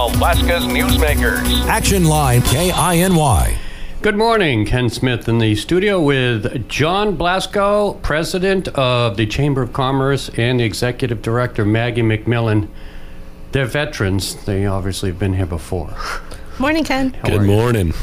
Alaska's 0.00 0.64
newsmakers. 0.64 1.44
Action 1.66 2.06
Line 2.06 2.40
KINY. 2.40 3.58
Good 4.00 4.16
morning, 4.16 4.64
Ken 4.64 4.88
Smith 4.88 5.28
in 5.28 5.36
the 5.36 5.54
studio 5.54 6.00
with 6.00 6.70
John 6.70 7.16
Blasco, 7.16 7.92
president 8.00 8.68
of 8.68 9.18
the 9.18 9.26
Chamber 9.26 9.60
of 9.60 9.74
Commerce, 9.74 10.30
and 10.38 10.58
the 10.58 10.64
executive 10.64 11.20
director, 11.20 11.66
Maggie 11.66 12.00
McMillan. 12.00 12.68
They're 13.52 13.66
veterans. 13.66 14.42
They 14.46 14.64
obviously 14.64 15.10
have 15.10 15.18
been 15.18 15.34
here 15.34 15.44
before. 15.44 15.94
Morning, 16.58 16.82
Ken. 16.82 17.12
How 17.12 17.28
Good 17.28 17.42
morning. 17.42 17.92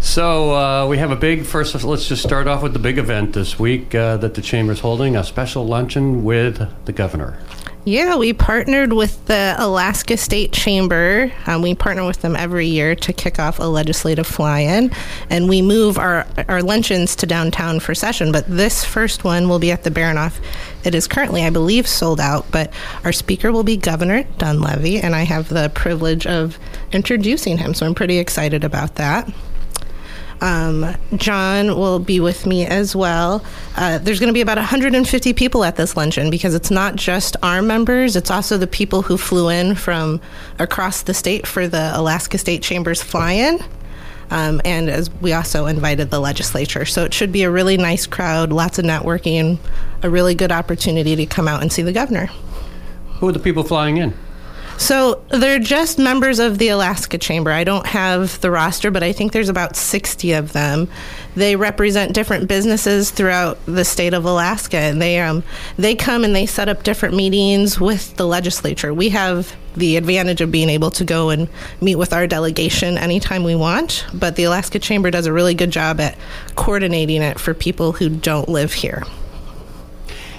So 0.00 0.54
uh, 0.54 0.86
we 0.86 0.98
have 0.98 1.10
a 1.10 1.16
big 1.16 1.44
first. 1.44 1.74
Let's 1.82 2.06
just 2.06 2.22
start 2.22 2.46
off 2.46 2.62
with 2.62 2.72
the 2.72 2.78
big 2.78 2.98
event 2.98 3.32
this 3.32 3.58
week 3.58 3.94
uh, 3.94 4.16
that 4.18 4.34
the 4.34 4.42
chamber 4.42 4.72
is 4.72 4.80
holding: 4.80 5.16
a 5.16 5.24
special 5.24 5.66
luncheon 5.66 6.22
with 6.22 6.68
the 6.84 6.92
governor. 6.92 7.40
Yeah, 7.84 8.16
we 8.16 8.34
partnered 8.34 8.92
with 8.92 9.24
the 9.26 9.54
Alaska 9.56 10.18
State 10.18 10.52
Chamber. 10.52 11.32
Um, 11.46 11.62
we 11.62 11.74
partner 11.74 12.06
with 12.06 12.20
them 12.20 12.36
every 12.36 12.66
year 12.66 12.94
to 12.96 13.12
kick 13.14 13.38
off 13.38 13.58
a 13.58 13.62
legislative 13.64 14.26
fly-in, 14.26 14.90
and 15.30 15.48
we 15.48 15.62
move 15.62 15.96
our 15.96 16.26
our 16.48 16.62
luncheons 16.62 17.16
to 17.16 17.26
downtown 17.26 17.80
for 17.80 17.94
session. 17.94 18.30
But 18.30 18.44
this 18.46 18.84
first 18.84 19.24
one 19.24 19.48
will 19.48 19.58
be 19.58 19.70
at 19.72 19.84
the 19.84 19.90
Baranof. 19.90 20.38
It 20.84 20.94
is 20.94 21.08
currently, 21.08 21.44
I 21.44 21.50
believe, 21.50 21.88
sold 21.88 22.20
out. 22.20 22.50
But 22.50 22.74
our 23.04 23.12
speaker 23.12 23.52
will 23.52 23.64
be 23.64 23.78
Governor 23.78 24.24
Dunleavy, 24.36 25.00
and 25.00 25.14
I 25.14 25.22
have 25.22 25.48
the 25.48 25.70
privilege 25.74 26.26
of 26.26 26.58
introducing 26.92 27.56
him. 27.56 27.72
So 27.72 27.86
I'm 27.86 27.94
pretty 27.94 28.18
excited 28.18 28.64
about 28.64 28.96
that. 28.96 29.32
Um, 30.40 30.94
John 31.16 31.76
will 31.76 31.98
be 31.98 32.20
with 32.20 32.46
me 32.46 32.64
as 32.66 32.94
well. 32.94 33.44
Uh, 33.76 33.98
there's 33.98 34.20
going 34.20 34.28
to 34.28 34.34
be 34.34 34.40
about 34.40 34.56
150 34.56 35.32
people 35.32 35.64
at 35.64 35.76
this 35.76 35.96
luncheon 35.96 36.30
because 36.30 36.54
it's 36.54 36.70
not 36.70 36.96
just 36.96 37.36
our 37.42 37.62
members, 37.62 38.16
it's 38.16 38.30
also 38.30 38.56
the 38.56 38.66
people 38.66 39.02
who 39.02 39.16
flew 39.16 39.48
in 39.48 39.74
from 39.74 40.20
across 40.58 41.02
the 41.02 41.14
state 41.14 41.46
for 41.46 41.66
the 41.66 41.90
Alaska 41.94 42.38
State 42.38 42.62
Chamber's 42.62 43.02
fly 43.02 43.32
in. 43.32 43.58
Um, 44.30 44.60
and 44.64 44.90
as 44.90 45.10
we 45.22 45.32
also 45.32 45.66
invited 45.66 46.10
the 46.10 46.20
legislature. 46.20 46.84
So 46.84 47.04
it 47.04 47.14
should 47.14 47.32
be 47.32 47.44
a 47.44 47.50
really 47.50 47.78
nice 47.78 48.06
crowd, 48.06 48.52
lots 48.52 48.78
of 48.78 48.84
networking, 48.84 49.58
a 50.02 50.10
really 50.10 50.34
good 50.34 50.52
opportunity 50.52 51.16
to 51.16 51.24
come 51.24 51.48
out 51.48 51.62
and 51.62 51.72
see 51.72 51.82
the 51.82 51.94
governor. 51.94 52.26
Who 53.20 53.28
are 53.28 53.32
the 53.32 53.38
people 53.38 53.64
flying 53.64 53.96
in? 53.96 54.14
So 54.78 55.24
they're 55.30 55.58
just 55.58 55.98
members 55.98 56.38
of 56.38 56.58
the 56.58 56.68
Alaska 56.68 57.18
Chamber. 57.18 57.50
I 57.50 57.64
don't 57.64 57.86
have 57.86 58.40
the 58.40 58.50
roster, 58.50 58.92
but 58.92 59.02
I 59.02 59.12
think 59.12 59.32
there's 59.32 59.48
about 59.48 59.74
60 59.74 60.32
of 60.32 60.52
them. 60.52 60.88
They 61.34 61.56
represent 61.56 62.14
different 62.14 62.48
businesses 62.48 63.10
throughout 63.10 63.58
the 63.66 63.84
state 63.84 64.14
of 64.14 64.24
Alaska, 64.24 64.78
and 64.78 65.02
they 65.02 65.18
um, 65.18 65.42
they 65.76 65.96
come 65.96 66.24
and 66.24 66.34
they 66.34 66.46
set 66.46 66.68
up 66.68 66.84
different 66.84 67.16
meetings 67.16 67.80
with 67.80 68.16
the 68.16 68.26
legislature. 68.26 68.94
We 68.94 69.08
have 69.08 69.54
the 69.76 69.96
advantage 69.96 70.40
of 70.40 70.52
being 70.52 70.68
able 70.68 70.92
to 70.92 71.04
go 71.04 71.30
and 71.30 71.48
meet 71.80 71.96
with 71.96 72.12
our 72.12 72.28
delegation 72.28 72.98
anytime 72.98 73.42
we 73.42 73.56
want, 73.56 74.06
but 74.14 74.36
the 74.36 74.44
Alaska 74.44 74.78
Chamber 74.78 75.10
does 75.10 75.26
a 75.26 75.32
really 75.32 75.54
good 75.54 75.72
job 75.72 76.00
at 76.00 76.16
coordinating 76.54 77.22
it 77.22 77.40
for 77.40 77.52
people 77.52 77.92
who 77.92 78.08
don't 78.08 78.48
live 78.48 78.72
here. 78.72 79.02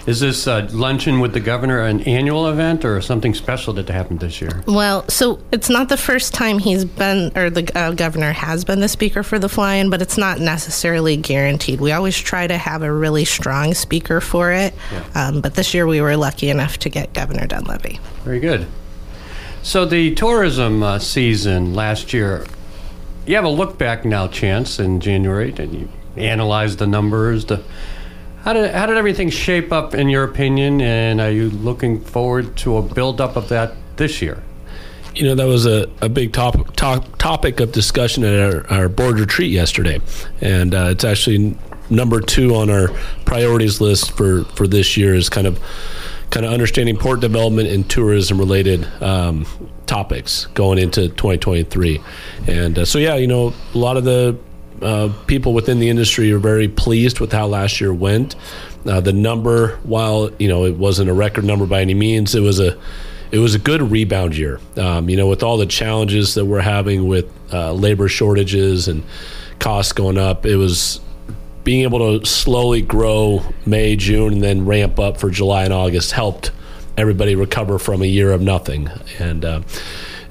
Is 0.10 0.20
this 0.20 0.48
uh, 0.48 0.68
luncheon 0.72 1.20
with 1.20 1.34
the 1.34 1.40
governor 1.40 1.82
an 1.82 2.02
annual 2.02 2.48
event 2.48 2.84
or 2.84 3.00
something 3.00 3.36
special 3.36 3.74
that 3.74 3.88
happened 3.90 4.22
this 4.22 4.42
year? 4.42 4.64
Well, 4.66 5.08
so 5.08 5.38
it's 5.52 5.70
not 5.70 5.88
the 5.88 5.98
first 5.98 6.34
time 6.34 6.58
he's 6.58 6.84
been, 6.84 7.32
or 7.38 7.52
the 7.52 7.72
uh, 7.78 7.92
governor 7.92 8.32
has 8.32 8.66
been 8.66 8.80
the 8.80 8.88
speaker 8.88 9.22
for 9.22 9.38
the 9.38 9.48
fly 9.48 9.76
in, 9.76 9.92
but 9.92 10.02
it's 10.02 10.18
not 10.18 10.40
necessarily 10.40 11.16
guaranteed. 11.16 11.80
We 11.80 11.92
always 11.92 12.18
try 12.18 12.48
to 12.48 12.58
have 12.58 12.82
a 12.82 12.92
really 12.92 13.24
strong 13.24 13.76
speaker 13.76 14.20
for 14.20 14.52
it, 14.52 14.74
um, 15.14 15.42
but 15.42 15.54
this 15.54 15.76
year 15.76 15.86
we 15.86 16.02
were 16.02 16.18
lucky 16.18 16.50
enough 16.50 16.80
to 16.80 16.90
get 16.90 17.14
Governor 17.14 17.46
Dunleavy. 17.46 18.00
Very 18.24 18.40
good. 18.40 18.66
So 19.62 19.86
the 19.86 20.16
tourism 20.16 20.82
uh, 20.82 20.98
season 20.98 21.76
last 21.76 22.14
year, 22.14 22.48
you 23.28 23.36
have 23.36 23.46
a 23.46 23.50
look 23.50 23.78
back 23.78 24.06
now, 24.06 24.28
Chance, 24.28 24.80
in 24.80 25.02
January, 25.02 25.54
and 25.56 25.72
you 25.72 25.90
analyze 26.16 26.78
the 26.78 26.88
numbers. 26.88 27.46
The 27.46 27.62
how 28.44 28.54
did 28.54 28.74
how 28.74 28.86
did 28.86 28.98
everything 28.98 29.30
shape 29.30 29.72
up 29.72 29.94
in 29.94 30.10
your 30.10 30.24
opinion? 30.24 30.82
And 30.82 31.22
are 31.22 31.32
you 31.32 31.50
looking 31.50 32.02
forward 32.02 32.56
to 32.58 32.78
a 32.78 32.82
build 32.82 33.22
up 33.22 33.36
of 33.36 33.50
that 33.50 33.74
this 33.98 34.22
year? 34.22 34.42
You 35.16 35.26
know, 35.26 35.36
that 35.36 35.48
was 35.48 35.66
a, 35.66 35.90
a 36.02 36.08
big 36.08 36.34
top, 36.34 36.76
top, 36.76 37.18
topic 37.18 37.60
of 37.60 37.72
discussion 37.72 38.24
at 38.24 38.40
our, 38.40 38.68
our 38.72 38.90
board 38.90 39.20
retreat 39.20 39.52
yesterday. 39.52 40.00
And 40.40 40.74
uh, 40.74 40.90
it's 40.92 41.04
actually 41.04 41.58
number 41.90 42.22
two 42.22 42.56
on 42.56 42.70
our 42.70 42.90
priorities 43.26 43.82
list 43.82 44.12
for, 44.12 44.44
for 44.46 44.68
this 44.68 44.96
year 44.98 45.16
is 45.16 45.28
kind 45.28 45.48
of 45.48 45.60
kind 46.30 46.46
of 46.46 46.54
understanding 46.54 46.96
port 46.96 47.20
development 47.22 47.68
and 47.70 47.90
tourism 47.90 48.38
related 48.38 48.86
um, 49.02 49.48
topics 49.88 50.46
going 50.54 50.78
into 50.78 51.10
2023. 51.10 52.00
And 52.48 52.78
uh, 52.78 52.86
so, 52.86 53.00
yeah, 53.00 53.16
you 53.16 53.26
know, 53.26 53.54
a 53.74 53.78
lot 53.78 53.98
of 53.98 54.04
the 54.04 54.38
uh, 54.82 55.14
people 55.28 55.54
within 55.54 55.80
the 55.80 55.90
industry 55.90 56.32
are 56.32 56.40
very 56.40 56.68
pleased 56.68 57.20
with 57.20 57.32
how 57.32 57.48
last 57.48 57.82
year 57.82 57.94
went. 57.94 58.36
Uh, 58.86 59.02
the 59.02 59.14
number, 59.14 59.78
while 59.84 60.32
you 60.40 60.48
know 60.48 60.66
it 60.66 60.76
wasn't 60.76 61.10
a 61.10 61.14
record 61.14 61.44
number 61.44 61.66
by 61.66 61.82
any 61.82 61.94
means, 61.94 62.36
it 62.36 62.42
was 62.42 62.60
a 62.60 62.78
it 63.32 63.40
was 63.40 63.56
a 63.56 63.60
good 63.60 63.82
rebound 63.82 64.36
year. 64.36 64.60
Um, 64.78 65.10
you 65.10 65.18
know, 65.18 65.28
with 65.28 65.44
all 65.44 65.58
the 65.58 65.66
challenges 65.66 66.34
that 66.36 66.46
we're 66.46 66.62
having 66.62 67.08
with 67.08 67.32
uh, 67.54 67.74
labor 67.74 68.08
shortages 68.08 68.88
and 68.88 69.04
costs 69.60 69.94
going 69.94 70.18
up, 70.18 70.46
it 70.46 70.56
was 70.56 71.00
being 71.64 71.84
able 71.84 72.20
to 72.20 72.26
slowly 72.26 72.82
grow 72.82 73.44
May, 73.66 73.96
June, 73.96 74.34
and 74.34 74.44
then 74.44 74.66
ramp 74.66 75.00
up 75.00 75.18
for 75.18 75.30
July 75.30 75.66
and 75.66 75.74
August 75.74 76.12
helped 76.12 76.52
everybody 76.98 77.36
recover 77.36 77.78
from 77.80 78.02
a 78.02 78.06
year 78.06 78.32
of 78.32 78.42
nothing. 78.42 78.90
And 79.20 79.46
uh, 79.46 79.62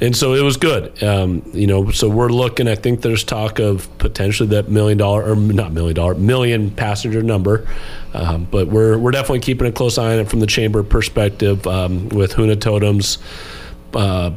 and 0.00 0.16
so 0.16 0.34
it 0.34 0.42
was 0.42 0.56
good. 0.56 1.02
Um, 1.02 1.42
you 1.52 1.66
know, 1.66 1.90
so 1.90 2.08
we're 2.08 2.28
looking. 2.28 2.68
I 2.68 2.74
think 2.74 3.02
there's 3.02 3.24
talk 3.24 3.58
of 3.58 3.88
potentially 3.98 4.48
that 4.50 4.68
million 4.68 4.98
dollar 4.98 5.30
or 5.30 5.36
not 5.36 5.72
million 5.72 5.94
dollar 5.94 6.14
million 6.14 6.70
passenger 6.70 7.22
number, 7.22 7.66
um, 8.14 8.46
but 8.50 8.68
we're 8.68 8.98
we're 8.98 9.10
definitely 9.10 9.40
keeping 9.40 9.66
a 9.66 9.72
close 9.72 9.98
eye 9.98 10.12
on 10.12 10.20
it 10.20 10.28
from 10.28 10.40
the 10.40 10.46
chamber 10.46 10.82
perspective 10.82 11.66
um, 11.66 12.08
with 12.10 12.34
Huna 12.34 12.56
Totems. 12.56 13.18
Uh, 13.94 14.32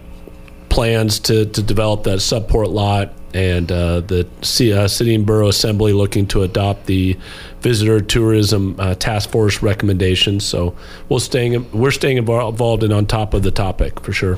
plans 0.70 1.20
to, 1.20 1.46
to 1.48 1.62
develop 1.62 2.04
that 2.04 2.20
subport 2.20 2.72
lot 2.72 3.14
and 3.34 3.70
uh, 3.72 4.00
the 4.00 4.26
C, 4.42 4.74
uh, 4.74 4.88
city 4.88 5.14
and 5.14 5.26
borough 5.26 5.50
assembly 5.50 5.92
looking 5.92 6.26
to 6.28 6.44
adopt 6.44 6.86
the 6.86 7.18
visitor 7.60 8.00
tourism 8.00 8.78
uh, 8.80 8.96
task 8.96 9.30
force 9.30 9.62
recommendations 9.62 10.46
so 10.46 10.74
we'll 11.10 11.20
staying 11.20 11.70
we're 11.74 11.92
staying 11.92 12.18
involved 12.18 12.84
and 12.84 12.94
on 12.94 13.06
top 13.06 13.34
of 13.34 13.44
the 13.44 13.52
topic 13.52 14.00
for 14.00 14.14
sure 14.14 14.38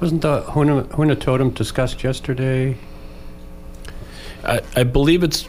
Wasn't 0.00 0.22
the 0.22 0.42
Huna, 0.42 0.86
Huna 0.88 1.18
Totem 1.18 1.50
discussed 1.50 2.04
yesterday? 2.04 2.76
I, 4.44 4.60
I 4.76 4.84
believe 4.84 5.24
it's 5.24 5.48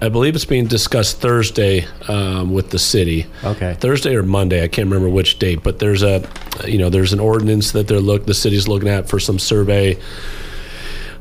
I 0.00 0.08
believe 0.08 0.36
it's 0.36 0.44
being 0.44 0.66
discussed 0.66 1.20
Thursday 1.20 1.84
um, 2.06 2.52
with 2.52 2.70
the 2.70 2.78
city. 2.78 3.26
Okay. 3.42 3.74
Thursday 3.80 4.14
or 4.14 4.22
Monday, 4.22 4.62
I 4.62 4.68
can't 4.68 4.86
remember 4.86 5.08
which 5.08 5.40
date, 5.40 5.64
but 5.64 5.80
there's 5.80 6.04
a, 6.04 6.22
you 6.64 6.78
know, 6.78 6.88
there's 6.88 7.12
an 7.12 7.18
ordinance 7.18 7.72
that 7.72 7.88
they're 7.88 7.98
look 7.98 8.24
the 8.24 8.34
city's 8.34 8.68
looking 8.68 8.88
at 8.88 9.08
for 9.08 9.18
some 9.18 9.40
survey, 9.40 9.98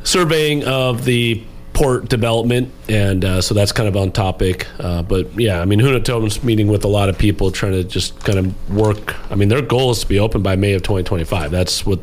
surveying 0.03 0.63
of 0.65 1.05
the 1.05 1.43
port 1.73 2.07
development, 2.07 2.71
and 2.87 3.25
uh, 3.25 3.41
so 3.41 3.55
that's 3.55 3.71
kind 3.71 3.89
of 3.89 3.97
on 3.97 4.11
topic. 4.11 4.67
Uh, 4.79 5.01
but 5.01 5.27
yeah, 5.39 5.59
I 5.59 5.65
mean, 5.65 5.79
Huna 5.79 6.03
Totem's 6.03 6.43
meeting 6.43 6.67
with 6.67 6.83
a 6.83 6.87
lot 6.87 7.09
of 7.09 7.17
people, 7.17 7.49
trying 7.51 7.71
to 7.71 7.83
just 7.83 8.23
kind 8.23 8.37
of 8.37 8.75
work. 8.75 9.15
I 9.31 9.35
mean, 9.35 9.49
their 9.49 9.63
goal 9.63 9.89
is 9.89 10.01
to 10.01 10.07
be 10.07 10.19
open 10.19 10.43
by 10.43 10.55
May 10.55 10.73
of 10.73 10.83
2025. 10.83 11.49
That's 11.49 11.83
what 11.83 11.99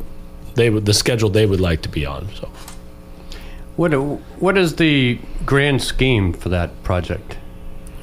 they 0.55 0.69
would 0.69 0.85
the 0.85 0.93
schedule 0.93 1.29
they 1.29 1.45
would 1.45 1.61
like 1.61 1.81
to 1.83 1.89
be 1.89 2.05
on. 2.05 2.27
So. 2.35 2.49
What 3.75 3.93
what 3.93 4.57
is 4.57 4.75
the 4.75 5.19
grand 5.45 5.81
scheme 5.81 6.33
for 6.33 6.49
that 6.49 6.83
project? 6.83 7.37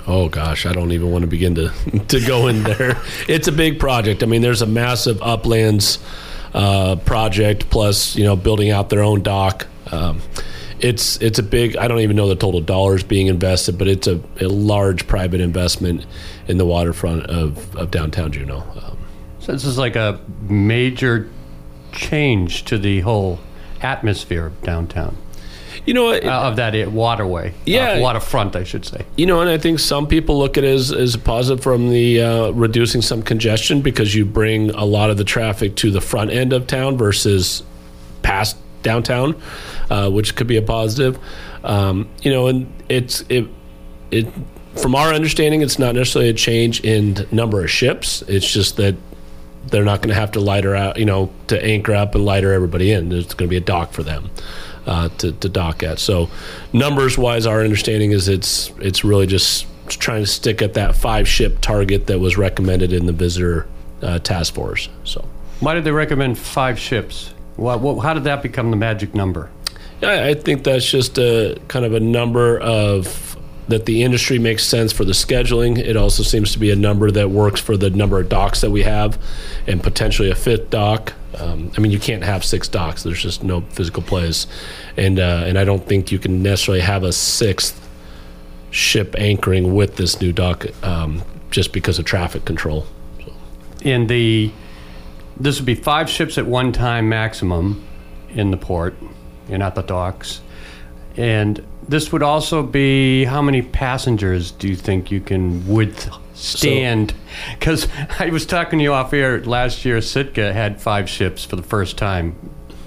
Oh 0.06 0.28
gosh, 0.28 0.66
I 0.66 0.72
don't 0.72 0.92
even 0.92 1.10
want 1.10 1.22
to 1.22 1.28
begin 1.28 1.54
to 1.56 1.68
to 2.08 2.20
go 2.20 2.46
in 2.48 2.62
there. 2.62 3.00
It's 3.28 3.48
a 3.48 3.52
big 3.52 3.78
project. 3.78 4.22
I 4.22 4.26
mean, 4.26 4.42
there's 4.42 4.62
a 4.62 4.66
massive 4.66 5.20
uplands 5.22 5.98
uh, 6.54 6.96
project 6.96 7.70
plus 7.70 8.16
you 8.16 8.24
know 8.24 8.36
building 8.36 8.70
out 8.70 8.90
their 8.90 9.02
own 9.02 9.22
dock. 9.22 9.66
Um, 9.90 10.20
it's 10.80 11.20
it's 11.22 11.38
a 11.38 11.42
big. 11.42 11.76
I 11.76 11.88
don't 11.88 12.00
even 12.00 12.16
know 12.16 12.28
the 12.28 12.36
total 12.36 12.60
dollars 12.60 13.04
being 13.04 13.28
invested, 13.28 13.78
but 13.78 13.86
it's 13.88 14.06
a, 14.08 14.20
a 14.40 14.48
large 14.48 15.06
private 15.06 15.40
investment 15.40 16.04
in 16.48 16.58
the 16.58 16.66
waterfront 16.66 17.26
of, 17.26 17.74
of 17.76 17.90
downtown 17.92 18.32
Juneau. 18.32 18.64
Um, 18.82 18.98
So 19.38 19.52
this 19.52 19.64
is 19.64 19.78
like 19.78 19.94
a 19.94 20.20
major 20.48 21.30
change 21.92 22.64
to 22.64 22.78
the 22.78 23.00
whole 23.00 23.38
atmosphere 23.80 24.46
of 24.46 24.62
downtown. 24.62 25.16
you 25.84 25.94
know, 25.94 26.10
it, 26.10 26.24
uh, 26.24 26.42
of 26.42 26.56
that 26.56 26.74
uh, 26.74 26.90
waterway. 26.90 27.54
Yeah. 27.66 27.92
Uh, 27.92 28.00
waterfront, 28.00 28.54
I 28.56 28.64
should 28.64 28.84
say. 28.84 29.04
You 29.16 29.26
know, 29.26 29.40
and 29.40 29.50
I 29.50 29.58
think 29.58 29.78
some 29.80 30.06
people 30.06 30.38
look 30.38 30.56
at 30.56 30.64
it 30.64 30.72
as, 30.72 30.92
as 30.92 31.14
a 31.14 31.18
positive 31.18 31.62
from 31.62 31.90
the 31.90 32.22
uh, 32.22 32.50
reducing 32.50 33.02
some 33.02 33.22
congestion 33.22 33.82
because 33.82 34.14
you 34.14 34.24
bring 34.24 34.70
a 34.70 34.84
lot 34.84 35.10
of 35.10 35.16
the 35.16 35.24
traffic 35.24 35.74
to 35.76 35.90
the 35.90 36.00
front 36.00 36.30
end 36.30 36.52
of 36.52 36.66
town 36.66 36.96
versus 36.96 37.62
past 38.22 38.56
downtown, 38.82 39.40
uh, 39.90 40.10
which 40.10 40.36
could 40.36 40.46
be 40.46 40.56
a 40.56 40.62
positive. 40.62 41.18
Um, 41.64 42.08
you 42.22 42.30
know, 42.30 42.48
and 42.48 42.72
it's 42.88 43.22
it 43.28 43.46
it 44.10 44.26
from 44.80 44.94
our 44.94 45.12
understanding, 45.12 45.62
it's 45.62 45.78
not 45.78 45.94
necessarily 45.94 46.30
a 46.30 46.34
change 46.34 46.80
in 46.80 47.26
number 47.30 47.62
of 47.62 47.70
ships. 47.70 48.22
It's 48.22 48.50
just 48.50 48.76
that 48.76 48.94
they're 49.66 49.84
not 49.84 50.02
going 50.02 50.08
to 50.08 50.20
have 50.20 50.32
to 50.32 50.40
lighter 50.40 50.74
out, 50.74 50.98
you 50.98 51.04
know, 51.04 51.32
to 51.48 51.64
anchor 51.64 51.94
up 51.94 52.14
and 52.14 52.24
lighter 52.24 52.52
everybody 52.52 52.92
in. 52.92 53.08
There's 53.08 53.26
going 53.26 53.48
to 53.48 53.50
be 53.50 53.56
a 53.56 53.60
dock 53.60 53.92
for 53.92 54.02
them 54.02 54.30
uh, 54.86 55.08
to, 55.18 55.32
to 55.32 55.48
dock 55.48 55.82
at. 55.82 55.98
So, 55.98 56.28
numbers 56.72 57.16
wise, 57.16 57.46
our 57.46 57.62
understanding 57.62 58.12
is 58.12 58.28
it's 58.28 58.72
it's 58.78 59.04
really 59.04 59.26
just 59.26 59.66
trying 59.88 60.22
to 60.22 60.26
stick 60.26 60.62
at 60.62 60.74
that 60.74 60.96
five 60.96 61.28
ship 61.28 61.58
target 61.60 62.06
that 62.06 62.18
was 62.18 62.36
recommended 62.36 62.92
in 62.92 63.06
the 63.06 63.12
visitor 63.12 63.66
uh, 64.02 64.18
task 64.18 64.54
force. 64.54 64.88
So, 65.04 65.24
Why 65.60 65.74
did 65.74 65.84
they 65.84 65.92
recommend 65.92 66.38
five 66.38 66.78
ships? 66.78 67.34
What, 67.56 67.80
what, 67.80 68.00
how 68.00 68.14
did 68.14 68.24
that 68.24 68.42
become 68.42 68.70
the 68.70 68.76
magic 68.76 69.14
number? 69.14 69.50
I, 70.02 70.30
I 70.30 70.34
think 70.34 70.64
that's 70.64 70.88
just 70.88 71.18
a 71.18 71.60
kind 71.68 71.84
of 71.84 71.94
a 71.94 72.00
number 72.00 72.58
of 72.58 73.31
that 73.68 73.86
the 73.86 74.02
industry 74.02 74.38
makes 74.38 74.64
sense 74.64 74.92
for 74.92 75.04
the 75.04 75.12
scheduling. 75.12 75.78
It 75.78 75.96
also 75.96 76.22
seems 76.22 76.52
to 76.52 76.58
be 76.58 76.70
a 76.70 76.76
number 76.76 77.10
that 77.10 77.30
works 77.30 77.60
for 77.60 77.76
the 77.76 77.90
number 77.90 78.20
of 78.20 78.28
docks 78.28 78.60
that 78.60 78.70
we 78.70 78.82
have, 78.82 79.18
and 79.66 79.82
potentially 79.82 80.30
a 80.30 80.34
fifth 80.34 80.70
dock. 80.70 81.14
Um, 81.38 81.72
I 81.76 81.80
mean, 81.80 81.92
you 81.92 81.98
can't 81.98 82.24
have 82.24 82.44
six 82.44 82.68
docks. 82.68 83.02
There's 83.02 83.22
just 83.22 83.42
no 83.42 83.62
physical 83.62 84.02
place, 84.02 84.46
and 84.96 85.18
uh, 85.18 85.44
and 85.46 85.58
I 85.58 85.64
don't 85.64 85.86
think 85.86 86.12
you 86.12 86.18
can 86.18 86.42
necessarily 86.42 86.82
have 86.82 87.04
a 87.04 87.12
sixth 87.12 87.88
ship 88.70 89.14
anchoring 89.18 89.74
with 89.74 89.96
this 89.96 90.20
new 90.20 90.32
dock 90.32 90.66
um, 90.84 91.22
just 91.50 91.72
because 91.72 91.98
of 91.98 92.04
traffic 92.04 92.44
control. 92.44 92.86
In 93.82 94.06
the 94.06 94.50
this 95.38 95.58
would 95.58 95.66
be 95.66 95.74
five 95.74 96.08
ships 96.08 96.38
at 96.38 96.46
one 96.46 96.72
time 96.72 97.08
maximum 97.08 97.82
in 98.30 98.50
the 98.50 98.56
port 98.56 98.94
and 99.48 99.62
at 99.62 99.74
the 99.74 99.82
docks, 99.82 100.40
and 101.16 101.64
this 101.88 102.12
would 102.12 102.22
also 102.22 102.62
be 102.62 103.24
how 103.24 103.42
many 103.42 103.62
passengers 103.62 104.50
do 104.52 104.68
you 104.68 104.76
think 104.76 105.10
you 105.10 105.20
can 105.20 105.66
withstand? 105.66 107.14
Because 107.58 107.88
I 108.18 108.26
was 108.26 108.46
talking 108.46 108.78
to 108.78 108.82
you 108.82 108.92
off 108.92 109.12
air 109.12 109.42
last 109.44 109.84
year. 109.84 110.00
Sitka 110.00 110.52
had 110.52 110.80
five 110.80 111.08
ships 111.08 111.44
for 111.44 111.56
the 111.56 111.62
first 111.62 111.96
time 111.96 112.36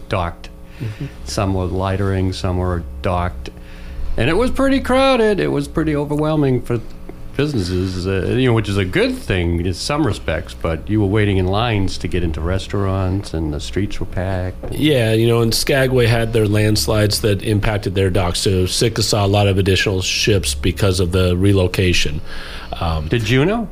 docked. 0.09 0.49
Mm-hmm. 0.79 1.05
Some 1.25 1.53
were 1.53 1.65
lightering, 1.65 2.33
some 2.33 2.57
were 2.57 2.83
docked, 3.01 3.49
and 4.17 4.29
it 4.29 4.33
was 4.33 4.51
pretty 4.51 4.79
crowded. 4.79 5.39
It 5.39 5.47
was 5.47 5.67
pretty 5.67 5.95
overwhelming 5.95 6.61
for 6.61 6.79
businesses, 7.35 8.07
uh, 8.07 8.35
you 8.35 8.47
know, 8.47 8.53
which 8.53 8.69
is 8.69 8.77
a 8.77 8.85
good 8.85 9.15
thing 9.15 9.65
in 9.65 9.73
some 9.73 10.05
respects. 10.05 10.53
But 10.53 10.89
you 10.89 11.01
were 11.01 11.07
waiting 11.07 11.37
in 11.37 11.47
lines 11.47 11.97
to 11.99 12.07
get 12.07 12.23
into 12.23 12.41
restaurants, 12.41 13.33
and 13.33 13.53
the 13.53 13.59
streets 13.59 13.99
were 13.99 14.05
packed. 14.05 14.73
Yeah, 14.73 15.13
you 15.13 15.27
know, 15.27 15.41
and 15.41 15.53
Skagway 15.53 16.07
had 16.07 16.33
their 16.33 16.47
landslides 16.47 17.21
that 17.21 17.43
impacted 17.43 17.95
their 17.95 18.09
docks. 18.09 18.39
So 18.39 18.65
Sitka 18.65 19.03
saw 19.03 19.25
a 19.25 19.27
lot 19.27 19.47
of 19.47 19.57
additional 19.57 20.01
ships 20.01 20.55
because 20.55 20.99
of 20.99 21.11
the 21.11 21.35
relocation. 21.37 22.21
Um, 22.79 23.07
Did 23.07 23.23
Juneau? 23.23 23.69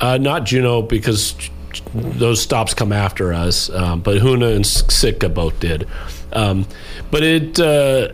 uh, 0.00 0.18
not 0.18 0.44
Juneau 0.44 0.82
because 0.82 1.34
those 1.94 2.40
stops 2.40 2.74
come 2.74 2.92
after 2.92 3.32
us, 3.32 3.70
um, 3.70 4.00
but 4.00 4.18
Huna 4.18 4.54
and 4.54 4.66
Sitka 4.66 5.28
both 5.28 5.58
did. 5.60 5.86
Um, 6.32 6.66
but 7.10 7.22
it 7.22 7.58
uh, 7.58 8.12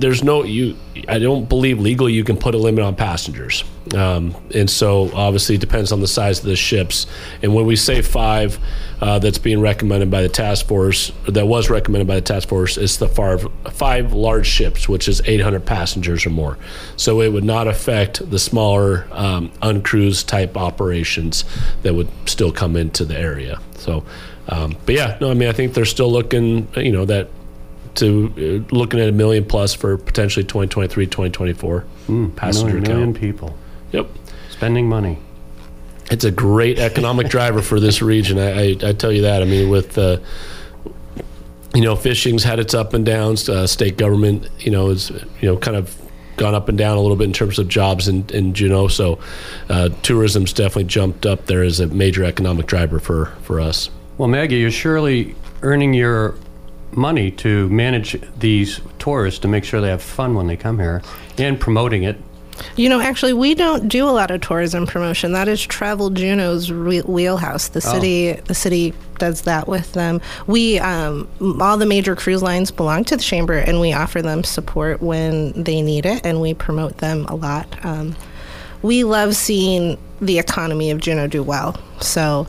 there's 0.00 0.24
no 0.24 0.44
you. 0.44 0.76
I 1.08 1.18
don't 1.18 1.48
believe 1.48 1.78
legally 1.78 2.12
you 2.12 2.24
can 2.24 2.36
put 2.36 2.54
a 2.54 2.58
limit 2.58 2.82
on 2.84 2.96
passengers, 2.96 3.64
um, 3.94 4.34
and 4.54 4.68
so 4.68 5.10
obviously 5.14 5.56
it 5.56 5.60
depends 5.60 5.92
on 5.92 6.00
the 6.00 6.08
size 6.08 6.38
of 6.38 6.46
the 6.46 6.56
ships. 6.56 7.06
And 7.42 7.54
when 7.54 7.66
we 7.66 7.76
say 7.76 8.02
five, 8.02 8.58
uh, 9.00 9.18
that's 9.18 9.38
being 9.38 9.60
recommended 9.60 10.10
by 10.10 10.22
the 10.22 10.28
task 10.28 10.66
force. 10.66 11.12
That 11.28 11.46
was 11.46 11.68
recommended 11.68 12.06
by 12.06 12.14
the 12.14 12.22
task 12.22 12.48
force. 12.48 12.78
It's 12.78 12.96
the 12.96 13.08
five 13.08 13.46
five 13.72 14.12
large 14.12 14.46
ships, 14.46 14.88
which 14.88 15.08
is 15.08 15.20
800 15.24 15.66
passengers 15.66 16.24
or 16.24 16.30
more. 16.30 16.56
So 16.96 17.20
it 17.20 17.32
would 17.32 17.44
not 17.44 17.68
affect 17.68 18.30
the 18.30 18.38
smaller 18.38 19.06
um, 19.12 19.52
uncruised 19.60 20.28
type 20.28 20.56
operations 20.56 21.44
that 21.82 21.94
would 21.94 22.08
still 22.26 22.52
come 22.52 22.76
into 22.76 23.04
the 23.04 23.18
area. 23.18 23.60
So, 23.74 24.04
um, 24.48 24.76
but 24.86 24.94
yeah, 24.94 25.18
no, 25.20 25.30
I 25.30 25.34
mean 25.34 25.48
I 25.48 25.52
think 25.52 25.74
they're 25.74 25.84
still 25.84 26.10
looking. 26.10 26.68
You 26.76 26.92
know 26.92 27.04
that 27.04 27.28
to 27.96 28.64
uh, 28.70 28.74
looking 28.74 29.00
at 29.00 29.08
a 29.08 29.12
million 29.12 29.44
plus 29.44 29.74
for 29.74 29.96
potentially 29.98 30.44
2023 30.44 31.06
2024 31.06 31.84
passenger 32.36 32.66
million, 32.66 32.82
million 32.82 33.12
count 33.12 33.20
people. 33.20 33.56
Yep. 33.92 34.08
Spending 34.50 34.88
money. 34.88 35.18
it's 36.10 36.24
a 36.24 36.30
great 36.30 36.78
economic 36.78 37.28
driver 37.36 37.62
for 37.62 37.80
this 37.80 38.00
region 38.02 38.38
I, 38.38 38.50
I, 38.50 38.76
I 38.88 38.92
tell 38.92 39.12
you 39.12 39.22
that. 39.22 39.42
I 39.42 39.44
mean 39.44 39.68
with 39.68 39.98
uh, 39.98 40.18
you 41.74 41.82
know 41.82 41.96
fishing's 41.96 42.44
had 42.44 42.58
its 42.58 42.74
up 42.74 42.94
and 42.94 43.04
downs. 43.04 43.48
Uh, 43.48 43.66
state 43.66 43.96
government 43.96 44.48
you 44.60 44.70
know 44.70 44.90
is 44.90 45.10
you 45.10 45.48
know 45.48 45.56
kind 45.56 45.76
of 45.76 45.96
gone 46.36 46.54
up 46.54 46.68
and 46.68 46.78
down 46.78 46.96
a 46.96 47.00
little 47.00 47.16
bit 47.16 47.24
in 47.24 47.32
terms 47.32 47.58
of 47.58 47.68
jobs 47.68 48.08
in, 48.08 48.28
in 48.30 48.54
Juneau. 48.54 48.88
So 48.88 49.18
uh, 49.68 49.90
tourism's 50.02 50.52
definitely 50.52 50.84
jumped 50.84 51.26
up 51.26 51.46
there 51.46 51.62
as 51.62 51.78
a 51.78 51.86
major 51.88 52.24
economic 52.24 52.66
driver 52.66 52.98
for 52.98 53.26
for 53.42 53.60
us. 53.60 53.90
Well, 54.18 54.28
Maggie, 54.28 54.56
you're 54.56 54.70
surely 54.70 55.34
earning 55.62 55.94
your 55.94 56.34
money 56.96 57.30
to 57.30 57.68
manage 57.68 58.20
these 58.38 58.80
tourists 58.98 59.40
to 59.40 59.48
make 59.48 59.64
sure 59.64 59.80
they 59.80 59.88
have 59.88 60.02
fun 60.02 60.34
when 60.34 60.46
they 60.46 60.56
come 60.56 60.78
here 60.78 61.02
and 61.38 61.58
promoting 61.58 62.02
it. 62.02 62.18
You 62.76 62.88
know, 62.88 63.00
actually, 63.00 63.32
we 63.32 63.54
don't 63.54 63.88
do 63.88 64.06
a 64.06 64.10
lot 64.10 64.30
of 64.30 64.42
tourism 64.42 64.86
promotion. 64.86 65.32
That 65.32 65.48
is 65.48 65.60
Travel 65.62 66.10
Juneau's 66.10 66.70
re- 66.70 67.00
wheelhouse. 67.00 67.68
The 67.68 67.80
city, 67.80 68.32
the 68.32 68.54
city 68.54 68.94
does 69.18 69.42
that 69.42 69.66
with 69.66 69.92
them. 69.94 70.20
We, 70.46 70.78
um, 70.78 71.28
all 71.60 71.78
the 71.78 71.86
major 71.86 72.14
cruise 72.14 72.42
lines 72.42 72.70
belong 72.70 73.04
to 73.04 73.16
the 73.16 73.22
chamber, 73.22 73.54
and 73.54 73.80
we 73.80 73.92
offer 73.92 74.20
them 74.20 74.44
support 74.44 75.00
when 75.00 75.52
they 75.62 75.80
need 75.80 76.04
it, 76.04 76.24
and 76.24 76.40
we 76.40 76.52
promote 76.54 76.98
them 76.98 77.24
a 77.26 77.34
lot. 77.34 77.66
Um, 77.84 78.14
we 78.82 79.02
love 79.04 79.34
seeing 79.34 79.98
the 80.20 80.38
economy 80.38 80.90
of 80.90 81.00
Juneau 81.00 81.26
do 81.26 81.42
well. 81.42 81.80
So. 82.00 82.46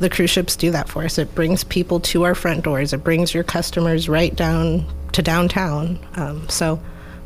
The 0.00 0.10
cruise 0.10 0.30
ships 0.30 0.56
do 0.56 0.70
that 0.72 0.88
for 0.88 1.04
us. 1.04 1.18
It 1.18 1.34
brings 1.34 1.64
people 1.64 2.00
to 2.00 2.24
our 2.24 2.34
front 2.34 2.64
doors. 2.64 2.92
It 2.92 3.04
brings 3.04 3.32
your 3.32 3.44
customers 3.44 4.08
right 4.08 4.34
down 4.34 4.86
to 5.12 5.22
downtown. 5.22 5.98
Um, 6.16 6.48
so, 6.48 6.80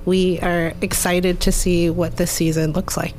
we 0.04 0.38
are 0.40 0.72
excited 0.80 1.40
to 1.40 1.52
see 1.52 1.90
what 1.90 2.16
this 2.16 2.30
season 2.30 2.72
looks 2.72 2.96
like. 2.96 3.14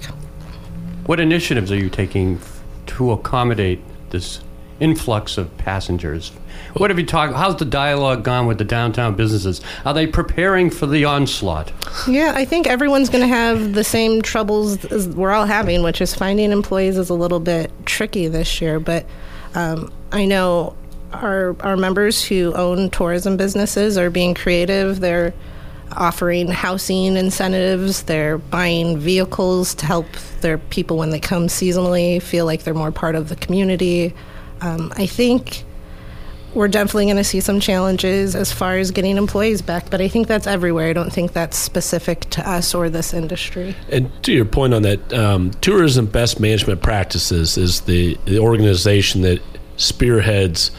What 1.06 1.20
initiatives 1.20 1.72
are 1.72 1.76
you 1.76 1.90
taking 1.90 2.40
to 2.88 3.12
accommodate 3.12 3.80
this 4.10 4.42
influx 4.80 5.38
of 5.38 5.56
passengers? 5.58 6.32
What 6.78 6.90
have 6.90 7.00
you 7.00 7.06
talked? 7.06 7.36
How's 7.36 7.58
the 7.58 7.66
dialogue 7.66 8.24
gone 8.24 8.48
with 8.48 8.58
the 8.58 8.64
downtown 8.64 9.16
businesses? 9.16 9.62
Are 9.86 9.94
they 9.94 10.08
preparing 10.08 10.70
for 10.70 10.86
the 10.86 11.06
onslaught? 11.06 11.72
Yeah, 12.08 12.34
I 12.36 12.46
think 12.46 12.68
everyone's 12.68 13.10
going 13.10 13.22
to 13.22 13.28
have 13.28 13.74
the 13.74 13.84
same 13.84 14.22
troubles 14.22 14.84
as 14.86 15.08
we're 15.08 15.32
all 15.32 15.46
having, 15.46 15.84
which 15.84 16.02
is 16.02 16.16
finding 16.16 16.52
employees 16.52 16.98
is 16.98 17.10
a 17.10 17.16
little 17.16 17.40
bit 17.40 17.72
tricky 17.86 18.28
this 18.28 18.62
year. 18.62 18.80
But 18.80 19.06
um, 19.56 19.92
I 20.12 20.26
know 20.26 20.76
our 21.14 21.56
our 21.62 21.76
members 21.76 22.24
who 22.24 22.54
own 22.54 22.90
tourism 22.90 23.38
businesses 23.38 23.98
are 23.98 24.10
being 24.10 24.34
creative. 24.34 25.00
They're 25.00 25.34
offering 25.92 26.48
housing 26.48 27.18
incentives. 27.18 28.04
They're 28.04 28.38
buying 28.38 29.00
vehicles 29.00 29.74
to 29.76 29.86
help 29.86 30.08
their 30.42 30.58
people 30.58 30.98
when 30.98 31.10
they 31.10 31.20
come 31.20 31.48
seasonally 31.48 32.22
feel 32.22 32.46
like 32.46 32.64
they're 32.64 32.74
more 32.74 32.92
part 32.92 33.16
of 33.16 33.30
the 33.30 33.36
community. 33.36 34.14
Um, 34.62 34.94
I 34.98 35.06
think 35.06 35.64
we're 36.54 36.68
definitely 36.68 37.06
going 37.06 37.18
to 37.18 37.24
see 37.24 37.40
some 37.40 37.60
challenges 37.60 38.36
as 38.36 38.52
far 38.52 38.78
as 38.78 38.92
getting 38.92 39.18
employees 39.18 39.62
back, 39.62 39.90
but 39.90 40.02
I 40.02 40.08
think 40.08 40.28
that's 40.28 40.48
everywhere. 40.48 40.90
I 40.90 40.94
don't 40.94 41.12
think 41.12 41.34
that's 41.34 41.58
specific 41.58 42.22
to 42.32 42.50
us 42.50 42.74
or 42.74 42.90
this 42.90 43.14
industry. 43.14 43.76
And 43.90 44.12
to 44.24 44.34
your 44.34 44.46
point 44.46 44.74
on 44.74 44.82
that, 44.84 45.14
um, 45.14 45.52
Tourism 45.62 46.08
Best 46.08 46.40
Management 46.40 46.82
Practices 46.82 47.58
is 47.58 47.82
the, 47.82 48.18
the 48.26 48.40
organization 48.40 49.22
that 49.22 49.42
spearheads 49.78 50.72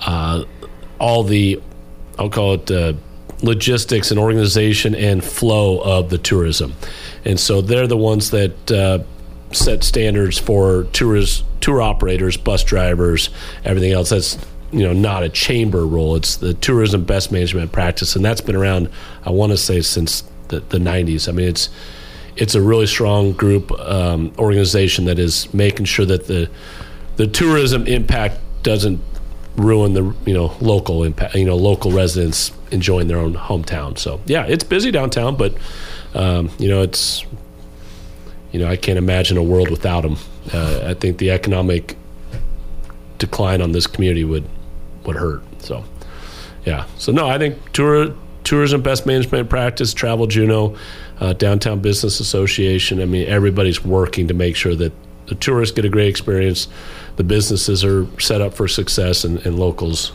uh, 0.00 0.44
all 0.98 1.24
the, 1.24 1.60
I'll 2.18 2.30
call 2.30 2.54
it 2.54 2.70
uh, 2.70 2.92
logistics 3.42 4.10
and 4.10 4.18
organization 4.18 4.94
and 4.94 5.24
flow 5.24 5.80
of 5.80 6.10
the 6.10 6.18
tourism. 6.18 6.74
And 7.24 7.38
so 7.38 7.60
they're 7.60 7.86
the 7.86 7.96
ones 7.96 8.30
that 8.30 8.70
uh, 8.70 9.00
set 9.52 9.84
standards 9.84 10.38
for 10.38 10.84
tourist, 10.92 11.44
tour 11.60 11.80
operators, 11.82 12.36
bus 12.36 12.64
drivers, 12.64 13.30
everything 13.64 13.92
else. 13.92 14.10
That's 14.10 14.38
you 14.70 14.82
know 14.82 14.92
not 14.92 15.22
a 15.22 15.28
chamber 15.28 15.86
role. 15.86 16.16
It's 16.16 16.36
the 16.36 16.54
tourism 16.54 17.04
best 17.04 17.32
management 17.32 17.72
practice, 17.72 18.16
and 18.16 18.24
that's 18.24 18.40
been 18.40 18.56
around. 18.56 18.90
I 19.24 19.30
want 19.30 19.52
to 19.52 19.58
say 19.58 19.80
since 19.80 20.24
the, 20.48 20.60
the 20.60 20.78
90s. 20.78 21.28
I 21.28 21.32
mean, 21.32 21.48
it's 21.48 21.68
it's 22.36 22.54
a 22.54 22.62
really 22.62 22.86
strong 22.86 23.32
group 23.32 23.70
um, 23.72 24.32
organization 24.38 25.06
that 25.06 25.18
is 25.18 25.52
making 25.54 25.86
sure 25.86 26.06
that 26.06 26.26
the 26.26 26.50
the 27.16 27.26
tourism 27.26 27.86
impact 27.86 28.38
doesn't 28.62 29.00
ruin 29.56 29.94
the 29.94 30.14
you 30.24 30.34
know 30.34 30.56
local 30.60 31.04
impact. 31.04 31.34
You 31.34 31.46
know, 31.46 31.56
local 31.56 31.90
residents 31.90 32.52
enjoying 32.70 33.08
their 33.08 33.18
own 33.18 33.34
hometown. 33.34 33.98
So 33.98 34.20
yeah, 34.26 34.44
it's 34.46 34.64
busy 34.64 34.90
downtown, 34.90 35.36
but 35.36 35.56
um, 36.14 36.50
you 36.58 36.68
know 36.68 36.82
it's 36.82 37.24
you 38.52 38.60
know 38.60 38.68
I 38.68 38.76
can't 38.76 38.98
imagine 38.98 39.36
a 39.36 39.42
world 39.42 39.70
without 39.70 40.02
them. 40.02 40.16
Uh, 40.52 40.80
I 40.84 40.94
think 40.94 41.18
the 41.18 41.30
economic 41.30 41.96
decline 43.18 43.60
on 43.60 43.72
this 43.72 43.86
community 43.86 44.24
would 44.24 44.48
would 45.08 45.16
hurt. 45.16 45.42
So, 45.60 45.82
yeah. 46.64 46.86
So 46.98 47.10
no, 47.10 47.28
I 47.28 47.38
think 47.38 47.72
tour, 47.72 48.14
tourism 48.44 48.82
best 48.82 49.06
management 49.06 49.50
practice, 49.50 49.92
Travel 49.92 50.28
Juneau, 50.28 50.76
uh, 51.18 51.32
Downtown 51.32 51.80
Business 51.80 52.20
Association. 52.20 53.02
I 53.02 53.06
mean, 53.06 53.26
everybody's 53.26 53.84
working 53.84 54.28
to 54.28 54.34
make 54.34 54.54
sure 54.54 54.76
that 54.76 54.92
the 55.26 55.34
tourists 55.34 55.74
get 55.74 55.84
a 55.84 55.88
great 55.88 56.08
experience, 56.08 56.68
the 57.16 57.24
businesses 57.24 57.84
are 57.84 58.06
set 58.20 58.40
up 58.40 58.54
for 58.54 58.68
success, 58.68 59.24
and, 59.24 59.44
and 59.44 59.58
locals 59.58 60.12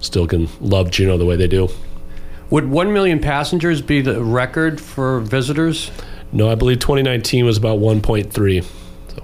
still 0.00 0.26
can 0.26 0.48
love 0.60 0.90
Juneau 0.90 1.16
the 1.16 1.24
way 1.24 1.36
they 1.36 1.48
do. 1.48 1.68
Would 2.50 2.68
1 2.68 2.92
million 2.92 3.18
passengers 3.18 3.82
be 3.82 4.02
the 4.02 4.22
record 4.22 4.80
for 4.80 5.20
visitors? 5.20 5.90
No, 6.30 6.48
I 6.50 6.54
believe 6.54 6.78
2019 6.78 7.44
was 7.44 7.56
about 7.56 7.80
1.3. 7.80 8.64
So. 9.08 9.22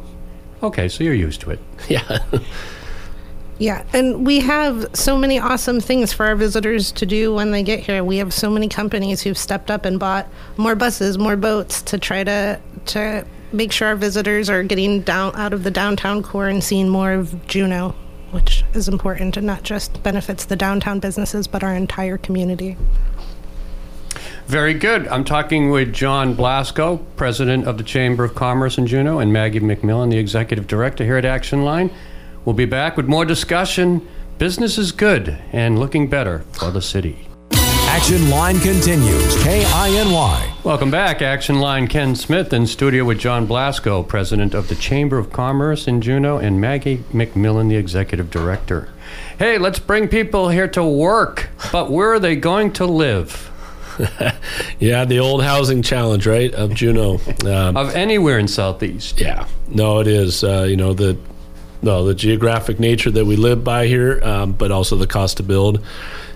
Okay, 0.65 0.89
so 0.89 1.05
you're 1.05 1.15
used 1.15 1.41
to 1.43 1.51
it. 1.51 1.61
Yeah. 1.89 2.19
Yeah, 3.63 3.85
and 3.93 4.27
we 4.27 4.41
have 4.41 4.89
so 4.93 5.17
many 5.17 5.39
awesome 5.39 5.79
things 5.79 6.13
for 6.13 6.27
our 6.27 6.35
visitors 6.35 6.91
to 6.91 7.07
do 7.07 7.33
when 7.33 7.53
they 7.53 7.63
get 7.63 7.79
here. 7.79 8.03
We 8.03 8.17
have 8.17 8.35
so 8.35 8.51
many 8.51 8.67
companies 8.67 9.23
who've 9.23 9.39
stepped 9.39 9.71
up 9.71 9.85
and 9.85 10.01
bought 10.01 10.29
more 10.57 10.75
buses, 10.75 11.17
more 11.17 11.37
boats 11.37 11.81
to 11.83 11.97
try 11.97 12.25
to 12.25 12.61
to 12.87 13.25
make 13.53 13.71
sure 13.71 13.87
our 13.87 13.95
visitors 13.95 14.51
are 14.51 14.65
getting 14.65 15.03
down 15.03 15.37
out 15.37 15.53
of 15.53 15.63
the 15.63 15.71
downtown 15.71 16.25
core 16.25 16.49
and 16.49 16.65
seeing 16.65 16.89
more 16.89 17.13
of 17.13 17.47
Juneau, 17.47 17.95
which 18.33 18.65
is 18.75 18.89
important 18.89 19.37
and 19.37 19.47
not 19.47 19.63
just 19.63 20.03
benefits 20.03 20.45
the 20.45 20.57
downtown 20.57 20.99
businesses 20.99 21.47
but 21.47 21.63
our 21.63 21.73
entire 21.73 22.19
community. 22.19 22.77
Very 24.49 24.75
good. 24.75 25.07
I'm 25.07 25.23
talking 25.23 25.71
with 25.71 25.93
John 25.93 26.35
Blasco, 26.35 26.97
president 27.15 27.69
of 27.69 27.79
the 27.79 27.85
Chamber 27.85 28.25
of 28.25 28.35
Commerce 28.35 28.77
in 28.77 28.89
Juneau, 28.89 29.21
and 29.21 29.33
Maggie 29.33 29.61
McMillan, 29.61 30.11
the 30.11 30.19
executive 30.19 30.67
director 30.67 31.05
here 31.05 31.17
at 31.17 31.25
Action 31.25 31.63
Line. 31.63 31.93
We'll 32.45 32.55
be 32.55 32.65
back 32.65 32.97
with 32.97 33.07
more 33.07 33.25
discussion. 33.25 34.07
Business 34.39 34.77
is 34.77 34.91
good 34.91 35.39
and 35.53 35.79
looking 35.79 36.09
better 36.09 36.41
for 36.53 36.73
the 36.73 36.83
city. 36.83 37.29
Action 37.53 38.31
Line 38.31 38.59
continues. 38.59 39.37
KINY. 39.45 40.65
Welcome 40.65 40.91
back. 40.91 41.23
Action 41.23 41.61
Line 41.61 41.87
Ken 41.87 42.17
Smith 42.17 42.53
in 42.53 42.67
studio 42.67 43.05
with 43.05 43.21
John 43.21 43.47
Blasco, 43.47 44.03
president 44.03 44.55
of 44.55 44.67
the 44.67 44.75
Chamber 44.75 45.19
of 45.19 45.31
Commerce 45.31 45.87
in 45.87 46.01
Juneau, 46.01 46.39
and 46.39 46.61
Maggie 46.61 47.05
McMillan, 47.13 47.69
the 47.69 47.77
executive 47.77 48.31
director. 48.31 48.89
Hey, 49.39 49.59
let's 49.59 49.79
bring 49.79 50.09
people 50.09 50.49
here 50.49 50.69
to 50.69 50.83
work, 50.83 51.51
but 51.71 51.93
where 51.93 52.13
are 52.13 52.19
they 52.19 52.35
going 52.35 52.73
to 52.73 52.87
live? 52.87 53.51
yeah, 54.81 55.05
the 55.05 55.19
old 55.21 55.45
housing 55.45 55.83
challenge, 55.83 56.27
right, 56.27 56.53
of 56.55 56.75
Juneau. 56.75 57.21
Um, 57.45 57.77
of 57.77 57.95
anywhere 57.95 58.39
in 58.39 58.47
Southeast. 58.49 59.21
Yeah. 59.21 59.47
No, 59.69 59.99
it 59.99 60.07
is. 60.07 60.45
Uh, 60.45 60.63
you 60.63 60.77
know, 60.77 60.95
the 60.95 61.19
no, 61.83 62.05
the 62.05 62.15
geographic 62.15 62.79
nature 62.79 63.11
that 63.11 63.25
we 63.25 63.37
live 63.37 63.65
by 63.65 63.87
here, 63.87 64.23
um, 64.23 64.53
but 64.53 64.71
also 64.71 64.97
the 64.97 65.07
cost 65.07 65.39
to 65.39 65.43
build. 65.43 65.85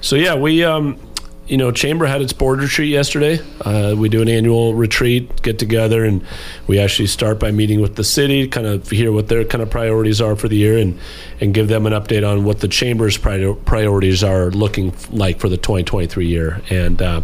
So 0.01 0.17
yeah, 0.17 0.35
we 0.35 0.65
um, 0.65 0.99
you 1.47 1.57
know, 1.57 1.71
Chamber 1.71 2.07
had 2.07 2.23
its 2.23 2.33
board 2.33 2.61
retreat 2.61 2.91
yesterday. 2.91 3.39
Uh, 3.61 3.95
we 3.97 4.09
do 4.09 4.21
an 4.21 4.29
annual 4.29 4.75
retreat, 4.75 5.43
get 5.43 5.59
together, 5.59 6.05
and 6.05 6.25
we 6.67 6.79
actually 6.79 7.07
start 7.07 7.39
by 7.39 7.53
meeting 7.53 7.81
with 7.81 7.95
the 7.95 8.05
city, 8.05 8.49
kind 8.49 8.67
of 8.67 8.91
hear 8.91 9.13
what 9.13 9.29
their 9.29 9.45
kind 9.45 9.63
of 9.63 9.71
priorities 9.71 10.21
are 10.21 10.35
for 10.35 10.49
the 10.49 10.57
year, 10.57 10.77
and 10.77 10.99
and 11.41 11.55
give 11.55 11.69
them 11.69 11.87
an 11.87 11.93
update 11.93 12.29
on 12.29 12.45
what 12.45 12.61
the 12.61 12.69
chamber's 12.69 13.17
priorities 13.17 14.25
are 14.25 14.51
looking 14.51 14.93
like 15.11 15.39
for 15.39 15.49
the 15.49 15.57
2023 15.57 16.27
year. 16.27 16.63
And 16.71 17.01
uh, 17.01 17.23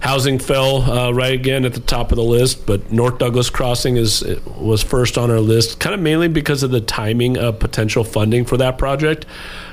housing 0.00 0.38
fell 0.38 0.82
uh, 0.82 1.12
right 1.12 1.32
again 1.32 1.64
at 1.64 1.74
the 1.74 1.80
top 1.80 2.10
of 2.10 2.16
the 2.16 2.24
list, 2.24 2.66
but 2.66 2.90
North 2.90 3.18
Douglas 3.18 3.50
Crossing 3.50 3.96
is 3.96 4.22
was 4.58 4.82
first 4.82 5.16
on 5.16 5.30
our 5.30 5.40
list, 5.40 5.78
kind 5.80 5.94
of 5.94 6.00
mainly 6.00 6.28
because 6.28 6.62
of 6.62 6.70
the 6.70 6.80
timing 6.80 7.38
of 7.38 7.58
potential 7.58 8.04
funding 8.04 8.44
for 8.44 8.56
that 8.56 8.78
project, 8.78 9.26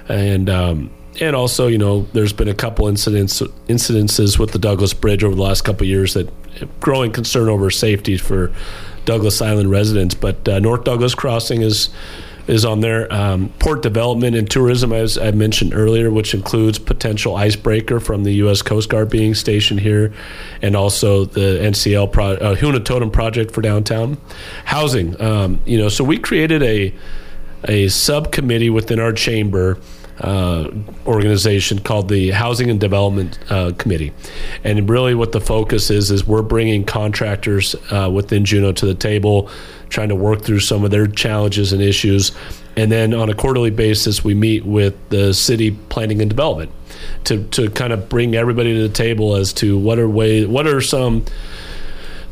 and. 0.08 0.50
Um, 0.50 0.92
and 1.20 1.36
also, 1.36 1.66
you 1.66 1.80
know, 1.80 2.02
there's 2.14 2.32
been 2.32 2.48
a 2.48 2.54
couple 2.54 2.88
incidents 2.88 3.42
incidences 3.68 4.38
with 4.38 4.52
the 4.52 4.60
Douglas 4.60 4.94
Bridge 4.94 5.24
over 5.24 5.34
the 5.34 5.42
last 5.42 5.64
couple 5.64 5.88
years 5.88 6.14
that 6.14 6.30
growing 6.80 7.12
concern 7.12 7.50
over 7.50 7.72
safety 7.72 8.18
for 8.18 8.54
Douglas 9.06 9.42
Island 9.42 9.72
residents. 9.72 10.14
But 10.14 10.48
uh, 10.48 10.60
North 10.60 10.84
Douglas 10.84 11.16
Crossing 11.16 11.64
is 11.64 11.90
is 12.48 12.66
on 12.66 12.82
there. 12.82 13.12
Um, 13.14 13.50
port 13.60 13.84
development 13.84 14.36
and 14.36 14.50
tourism, 14.50 14.94
as 14.94 15.18
I 15.18 15.32
mentioned 15.32 15.74
earlier, 15.74 16.10
which 16.10 16.34
includes 16.34 16.80
potential 16.80 17.36
icebreaker 17.36 18.00
from 18.00 18.24
the 18.24 18.34
U.S. 18.36 18.62
Coast 18.62 18.90
Guard 18.90 19.10
being 19.10 19.34
stationed 19.34 19.82
here, 19.82 20.14
and 20.62 20.76
also 20.76 21.26
the 21.26 21.60
NCL 21.62 22.12
pro- 22.12 22.36
uh, 22.36 22.56
Huna 22.56 22.84
Totem 22.84 23.12
project 23.12 23.52
for 23.52 23.62
downtown. 23.62 24.18
Housing, 24.66 25.20
um, 25.22 25.60
you 25.66 25.78
know, 25.78 25.90
so 25.90 26.04
we 26.04 26.18
created 26.18 26.64
a 26.64 26.94
a 27.68 27.88
subcommittee 27.88 28.70
within 28.70 29.00
our 29.00 29.12
chamber 29.12 29.80
uh, 30.20 30.72
organization 31.06 31.80
called 31.80 32.10
the 32.10 32.32
Housing 32.32 32.70
and 32.70 32.80
Development 32.80 33.38
uh, 33.50 33.72
Committee, 33.78 34.14
and 34.64 34.90
really 34.90 35.16
what 35.16 35.32
the 35.32 35.42
focus 35.42 35.90
is 35.90 36.12
is 36.12 36.26
we're 36.26 36.42
bringing 36.42 36.86
contractors 36.86 37.76
uh, 37.92 38.10
within 38.12 38.46
Juneau 38.46 38.72
to 38.74 38.86
the 38.86 38.96
table, 38.96 39.50
trying 39.90 40.10
to 40.10 40.16
work 40.16 40.42
through 40.42 40.60
some 40.60 40.84
of 40.84 40.92
their 40.92 41.08
challenges 41.08 41.74
and 41.74 41.82
issues, 41.82 42.32
and 42.76 42.92
then 42.92 43.14
on 43.14 43.30
a 43.30 43.34
quarterly 43.34 43.72
basis 43.72 44.24
we 44.24 44.34
meet 44.34 44.66
with 44.66 44.96
the 45.10 45.34
city 45.34 45.72
planning 45.90 46.22
and 46.22 46.30
development 46.30 46.72
to 47.26 47.44
to 47.50 47.70
kind 47.70 47.94
of 47.94 48.10
bring 48.10 48.36
everybody 48.36 48.74
to 48.74 48.88
the 48.88 48.94
table 48.94 49.36
as 49.36 49.54
to 49.54 49.78
what 49.78 50.00
are 50.00 50.10
what 50.10 50.68
are 50.68 50.82
some 50.82 51.26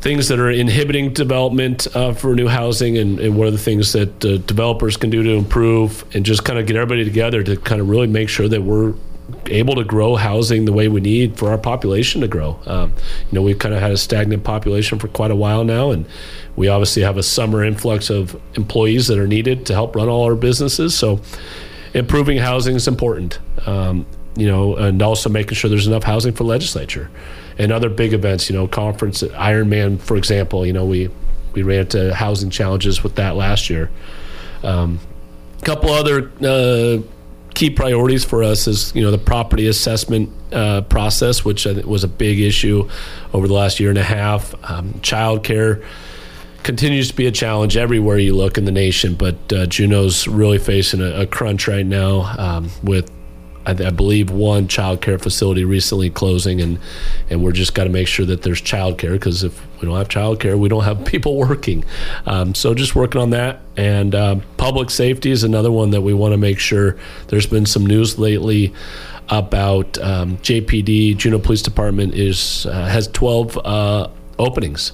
things 0.06 0.28
that 0.28 0.40
are 0.40 0.52
inhibiting 0.52 1.12
development 1.14 1.88
uh, 1.96 2.14
for 2.14 2.36
new 2.36 2.48
housing 2.48 2.96
and, 2.96 3.20
and, 3.20 3.36
what 3.36 3.48
are 3.48 3.52
the 3.52 3.58
things 3.58 3.92
that 3.94 4.24
uh, 4.24 4.38
developers 4.46 4.98
can 4.98 5.10
do 5.10 5.24
to 5.24 5.32
improve 5.32 6.06
and 6.14 6.24
just 6.24 6.46
kind 6.46 6.60
of 6.60 6.68
get 6.68 6.76
everybody 6.76 7.04
together 7.04 7.42
to 7.42 7.58
kind 7.58 7.82
of 7.82 7.90
really 7.90 8.06
make 8.06 8.30
sure 8.30 8.48
that 8.48 8.62
we're 8.62 8.94
able 9.48 9.74
to 9.74 9.84
grow 9.84 10.16
housing 10.16 10.66
the 10.66 10.72
way 10.72 10.88
we 10.88 11.02
need 11.02 11.36
for 11.40 11.50
our 11.50 11.58
population 11.58 12.22
to 12.22 12.28
grow. 12.28 12.60
Um, 12.68 12.94
you 13.32 13.34
know, 13.34 13.42
we've 13.42 13.58
kind 13.58 13.74
of 13.74 13.82
had 13.82 13.94
a 13.94 13.98
stagnant 13.98 14.44
population 14.44 15.00
for 15.00 15.08
quite 15.08 15.32
a 15.32 15.36
while 15.36 15.64
now, 15.64 15.90
and 15.90 16.06
we 16.56 16.68
obviously 16.68 17.02
have 17.02 17.18
a 17.18 17.24
summer 17.24 17.64
influx 17.64 18.12
of 18.12 18.40
employees 18.54 19.08
that 19.08 19.18
are 19.18 19.26
needed 19.26 19.66
to 19.66 19.74
help 19.74 19.96
run 19.96 20.08
all 20.08 20.26
our 20.26 20.36
businesses. 20.36 20.96
So, 20.96 21.20
improving 21.96 22.38
housing 22.38 22.76
is 22.76 22.88
important. 22.88 23.40
Um, 23.66 24.06
you 24.36 24.46
know, 24.46 24.76
and 24.76 25.02
also 25.02 25.30
making 25.30 25.56
sure 25.56 25.68
there's 25.68 25.88
enough 25.88 26.04
housing 26.04 26.34
for 26.34 26.44
legislature 26.44 27.10
and 27.58 27.72
other 27.72 27.90
big 27.90 28.14
events. 28.14 28.50
You 28.50 28.56
know, 28.56 28.68
conference 28.68 29.22
Ironman, 29.24 30.00
for 30.00 30.18
example. 30.18 30.66
You 30.66 30.74
know, 30.74 30.86
we 30.86 31.10
we 31.54 31.64
ran 31.64 31.82
into 31.82 32.14
housing 32.14 32.50
challenges 32.50 33.04
with 33.04 33.16
that 33.16 33.36
last 33.36 33.70
year. 33.70 33.90
Um, 34.64 35.00
a 35.60 35.66
couple 35.66 35.90
other 35.90 36.32
uh, 36.42 37.02
key 37.54 37.70
priorities 37.70 38.24
for 38.24 38.44
us 38.44 38.68
is 38.68 38.94
you 38.96 39.02
know 39.02 39.12
the 39.12 39.18
property 39.18 39.68
assessment 39.68 40.30
uh, 40.52 40.82
process, 40.82 41.44
which 41.44 41.66
was 41.66 42.04
a 42.04 42.08
big 42.08 42.40
issue 42.40 42.90
over 43.34 43.48
the 43.48 43.54
last 43.54 43.80
year 43.80 43.90
and 43.90 43.98
a 43.98 44.04
half. 44.04 44.54
Um, 44.70 44.94
childcare 45.02 45.84
continues 46.64 47.10
to 47.10 47.16
be 47.16 47.28
a 47.28 47.32
challenge 47.32 47.78
everywhere 47.78 48.18
you 48.18 48.36
look 48.36 48.58
in 48.58 48.66
the 48.66 48.72
nation, 48.72 49.14
but 49.14 49.54
uh, 49.54 49.66
Juneau's 49.68 50.28
really 50.28 50.58
facing 50.58 51.00
a, 51.00 51.22
a 51.22 51.28
crunch 51.28 51.68
right 51.68 51.86
now 51.86 52.34
um, 52.38 52.72
with 52.84 53.10
I, 53.66 53.72
I, 53.72 53.90
believe 53.90 54.30
one 54.30 54.68
child 54.68 55.02
care 55.02 55.18
facility 55.18 55.64
recently 55.64 56.10
closing, 56.10 56.62
and 56.62 56.80
and 57.30 57.44
we're 57.44 57.52
just 57.52 57.74
got 57.74 57.86
to 57.86 57.90
make 57.90 58.08
sure 58.08 58.26
that 58.26 58.42
there's 58.44 58.62
child 58.62 58.98
care 58.98 59.14
because 59.14 59.44
if 59.44 59.60
we 59.82 59.88
don't 59.88 59.98
have 59.98 60.10
child 60.10 60.40
care, 60.40 60.58
we 60.58 60.70
don't 60.70 60.84
have 60.84 61.06
people 61.06 61.36
working. 61.36 61.84
Um, 62.26 62.56
so 62.56 62.74
just 62.74 62.96
working 62.96 63.22
on 63.22 63.32
that, 63.32 63.62
and 63.78 64.14
uh, 64.14 64.40
public 64.58 64.90
safety 64.90 65.32
is 65.32 65.44
another 65.44 65.72
one 65.72 65.92
that 65.92 66.02
we 66.02 66.14
want 66.14 66.34
to 66.34 66.38
make 66.38 66.60
sure. 66.60 66.98
There's 67.28 67.48
been 67.48 67.66
some 67.66 67.86
news 67.86 68.18
lately 68.20 68.74
about 69.30 69.98
um, 70.00 70.38
JPD 70.38 71.18
Juneau 71.18 71.40
Police 71.40 71.62
Department 71.62 72.14
is 72.14 72.66
uh, 72.66 72.86
has 72.86 73.08
12 73.08 73.58
uh, 73.58 74.10
openings 74.38 74.92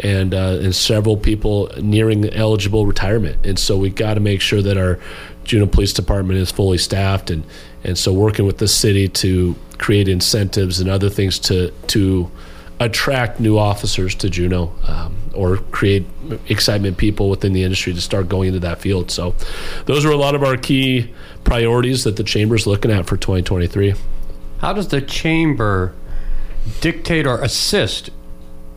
and 0.00 0.34
uh, 0.34 0.58
and 0.60 0.74
several 0.74 1.16
people 1.16 1.70
nearing 1.80 2.28
eligible 2.30 2.86
retirement. 2.86 3.44
And 3.46 3.58
so 3.58 3.76
we 3.78 3.90
got 3.90 4.14
to 4.14 4.20
make 4.20 4.40
sure 4.40 4.62
that 4.62 4.76
our 4.76 4.98
Juneau 5.44 5.66
Police 5.66 5.92
Department 5.92 6.38
is 6.38 6.50
fully 6.50 6.78
staffed 6.78 7.30
and 7.30 7.44
and 7.84 7.98
so 7.98 8.12
working 8.12 8.46
with 8.46 8.58
the 8.58 8.68
city 8.68 9.08
to 9.08 9.56
create 9.78 10.08
incentives 10.08 10.80
and 10.80 10.88
other 10.88 11.10
things 11.10 11.38
to 11.38 11.70
to 11.88 12.30
attract 12.80 13.38
new 13.38 13.58
officers 13.58 14.14
to 14.16 14.28
Juneau 14.28 14.72
um, 14.88 15.16
or 15.34 15.58
create 15.70 16.04
excitement 16.48 16.96
people 16.96 17.30
within 17.30 17.52
the 17.52 17.62
industry 17.62 17.92
to 17.92 18.00
start 18.00 18.28
going 18.28 18.48
into 18.48 18.60
that 18.60 18.80
field. 18.80 19.10
So 19.10 19.34
those 19.86 20.04
are 20.04 20.10
a 20.10 20.16
lot 20.16 20.34
of 20.34 20.42
our 20.42 20.56
key 20.56 21.12
priorities 21.44 22.04
that 22.04 22.16
the 22.16 22.24
chamber 22.24 22.56
is 22.56 22.66
looking 22.66 22.90
at 22.90 23.06
for 23.06 23.16
2023. 23.16 23.94
How 24.58 24.72
does 24.72 24.88
the 24.88 25.00
chamber 25.00 25.94
dictate 26.80 27.26
or 27.26 27.40
assist 27.42 28.10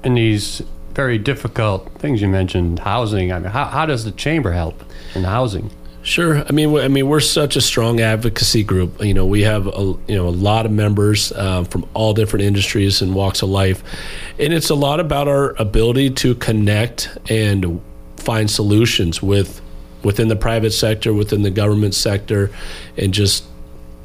in 0.04 0.16
these 0.16 0.62
very 0.94 1.18
difficult 1.18 1.92
things 2.00 2.22
you 2.22 2.28
mentioned, 2.28 2.80
housing? 2.80 3.32
I 3.32 3.40
mean, 3.40 3.52
how, 3.52 3.66
how 3.66 3.86
does 3.86 4.06
the 4.06 4.12
chamber 4.12 4.52
help 4.52 4.84
in 5.14 5.24
housing? 5.24 5.72
Sure. 6.06 6.46
I 6.48 6.52
mean, 6.52 6.78
I 6.78 6.88
mean, 6.88 7.08
we're 7.08 7.20
such 7.20 7.56
a 7.56 7.62
strong 7.62 8.00
advocacy 8.00 8.64
group. 8.64 9.04
You 9.04 9.16
know, 9.16 9.26
we 9.26 9.42
have 9.42 9.66
a, 9.66 9.96
you 10.08 10.16
know 10.16 10.28
a 10.28 10.30
lot 10.30 10.68
of 10.68 10.72
members 10.72 11.32
uh, 11.32 11.64
from 11.64 11.84
all 11.96 12.14
different 12.14 12.46
industries 12.46 13.02
and 13.02 13.16
walks 13.16 13.42
of 13.42 13.50
life, 13.50 13.84
and 14.38 14.54
it's 14.54 14.70
a 14.70 14.76
lot 14.76 15.00
about 15.00 15.28
our 15.28 15.60
ability 15.60 16.12
to 16.12 16.36
connect 16.36 17.10
and 17.28 17.82
find 18.18 18.52
solutions 18.52 19.24
with 19.24 19.64
within 20.04 20.28
the 20.28 20.36
private 20.36 20.74
sector, 20.74 21.12
within 21.12 21.42
the 21.42 21.50
government 21.50 21.96
sector, 21.96 22.52
and 22.98 23.12
just 23.12 23.44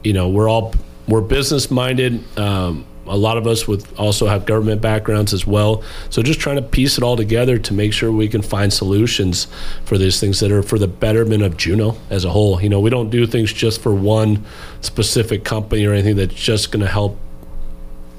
you 0.03 0.15
know, 0.15 0.31
we're 0.31 0.49
all 0.49 0.73
we're 1.07 1.21
business 1.21 1.71
minded. 1.71 2.25
Um, 2.39 2.87
a 3.11 3.17
lot 3.17 3.37
of 3.37 3.47
us 3.47 3.67
with 3.67 3.99
also 3.99 4.27
have 4.27 4.47
government 4.47 4.81
backgrounds 4.81 5.35
as 5.35 5.47
well. 5.47 5.83
So 6.09 6.23
just 6.23 6.41
trying 6.41 6.57
to 6.57 6.63
piece 6.63 6.97
it 6.97 7.05
all 7.05 7.17
together 7.17 7.59
to 7.59 7.75
make 7.75 7.93
sure 7.93 8.11
we 8.13 8.29
can 8.29 8.41
find 8.41 8.73
solutions 8.73 9.49
for 9.85 9.99
these 9.99 10.21
things 10.21 10.41
that 10.41 10.53
are 10.53 10.63
for 10.63 10.79
the 10.79 10.89
betterment 10.89 11.43
of 11.43 11.57
Juneau 11.57 11.97
as 12.09 12.25
a 12.25 12.31
whole. 12.31 12.61
You 12.63 12.69
know, 12.69 12.81
we 12.81 12.89
don't 12.89 13.11
do 13.11 13.27
things 13.27 13.53
just 13.53 13.81
for 13.81 13.93
one 13.93 14.45
specific 14.81 15.45
company 15.45 15.85
or 15.85 15.93
anything 15.93 16.17
that's 16.17 16.35
just 16.35 16.71
going 16.71 16.85
to 16.85 16.91
help 16.91 17.19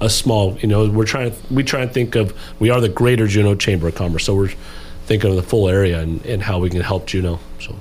a 0.01 0.09
small. 0.09 0.57
You 0.59 0.67
know, 0.67 0.89
we're 0.89 1.05
trying 1.05 1.31
to 1.31 1.37
we 1.53 1.63
try 1.63 1.81
and 1.81 1.91
think 1.91 2.15
of 2.15 2.37
we 2.59 2.69
are 2.69 2.81
the 2.81 2.89
Greater 2.89 3.27
Juneau 3.27 3.55
Chamber 3.55 3.87
of 3.87 3.95
Commerce, 3.95 4.25
so 4.25 4.35
we're 4.35 4.51
thinking 5.05 5.29
of 5.29 5.35
the 5.37 5.43
full 5.43 5.69
area 5.69 5.99
and, 5.99 6.25
and 6.25 6.43
how 6.43 6.59
we 6.59 6.69
can 6.69 6.81
help 6.81 7.07
Juneau. 7.07 7.39
So. 7.59 7.75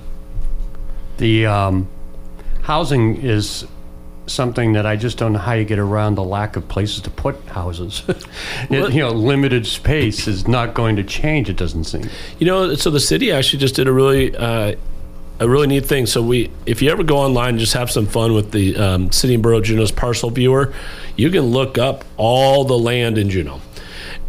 The 1.18 1.46
um, 1.46 1.88
housing 2.62 3.16
is 3.18 3.66
something 4.30 4.72
that 4.72 4.86
I 4.86 4.96
just 4.96 5.18
don't 5.18 5.32
know 5.32 5.38
how 5.38 5.52
you 5.52 5.64
get 5.64 5.78
around 5.78 6.14
the 6.14 6.24
lack 6.24 6.56
of 6.56 6.68
places 6.68 7.00
to 7.02 7.10
put 7.10 7.42
houses. 7.48 8.02
It- 8.08 8.24
you 8.70 9.00
know, 9.00 9.10
limited 9.10 9.66
space 9.66 10.26
is 10.26 10.46
not 10.46 10.74
going 10.74 10.96
to 10.96 11.02
change. 11.02 11.48
It 11.48 11.56
doesn't 11.56 11.84
seem. 11.84 12.08
You 12.38 12.46
know, 12.46 12.74
so 12.74 12.90
the 12.90 13.00
city 13.00 13.32
actually 13.32 13.58
just 13.58 13.74
did 13.74 13.88
a 13.88 13.92
really 13.92 14.34
uh, 14.36 14.74
a 15.40 15.48
really 15.48 15.66
neat 15.66 15.86
thing. 15.86 16.06
So 16.06 16.22
we, 16.22 16.50
if 16.66 16.82
you 16.82 16.90
ever 16.90 17.02
go 17.02 17.16
online 17.16 17.50
and 17.50 17.58
just 17.58 17.72
have 17.72 17.90
some 17.90 18.06
fun 18.06 18.34
with 18.34 18.52
the 18.52 18.76
um, 18.76 19.10
City 19.10 19.34
and 19.34 19.42
Borough 19.42 19.58
of 19.58 19.64
Juneau's 19.64 19.90
parcel 19.90 20.30
viewer, 20.30 20.74
you 21.16 21.30
can 21.30 21.44
look 21.44 21.78
up 21.78 22.04
all 22.18 22.64
the 22.64 22.78
land 22.78 23.16
in 23.16 23.30
Juneau. 23.30 23.60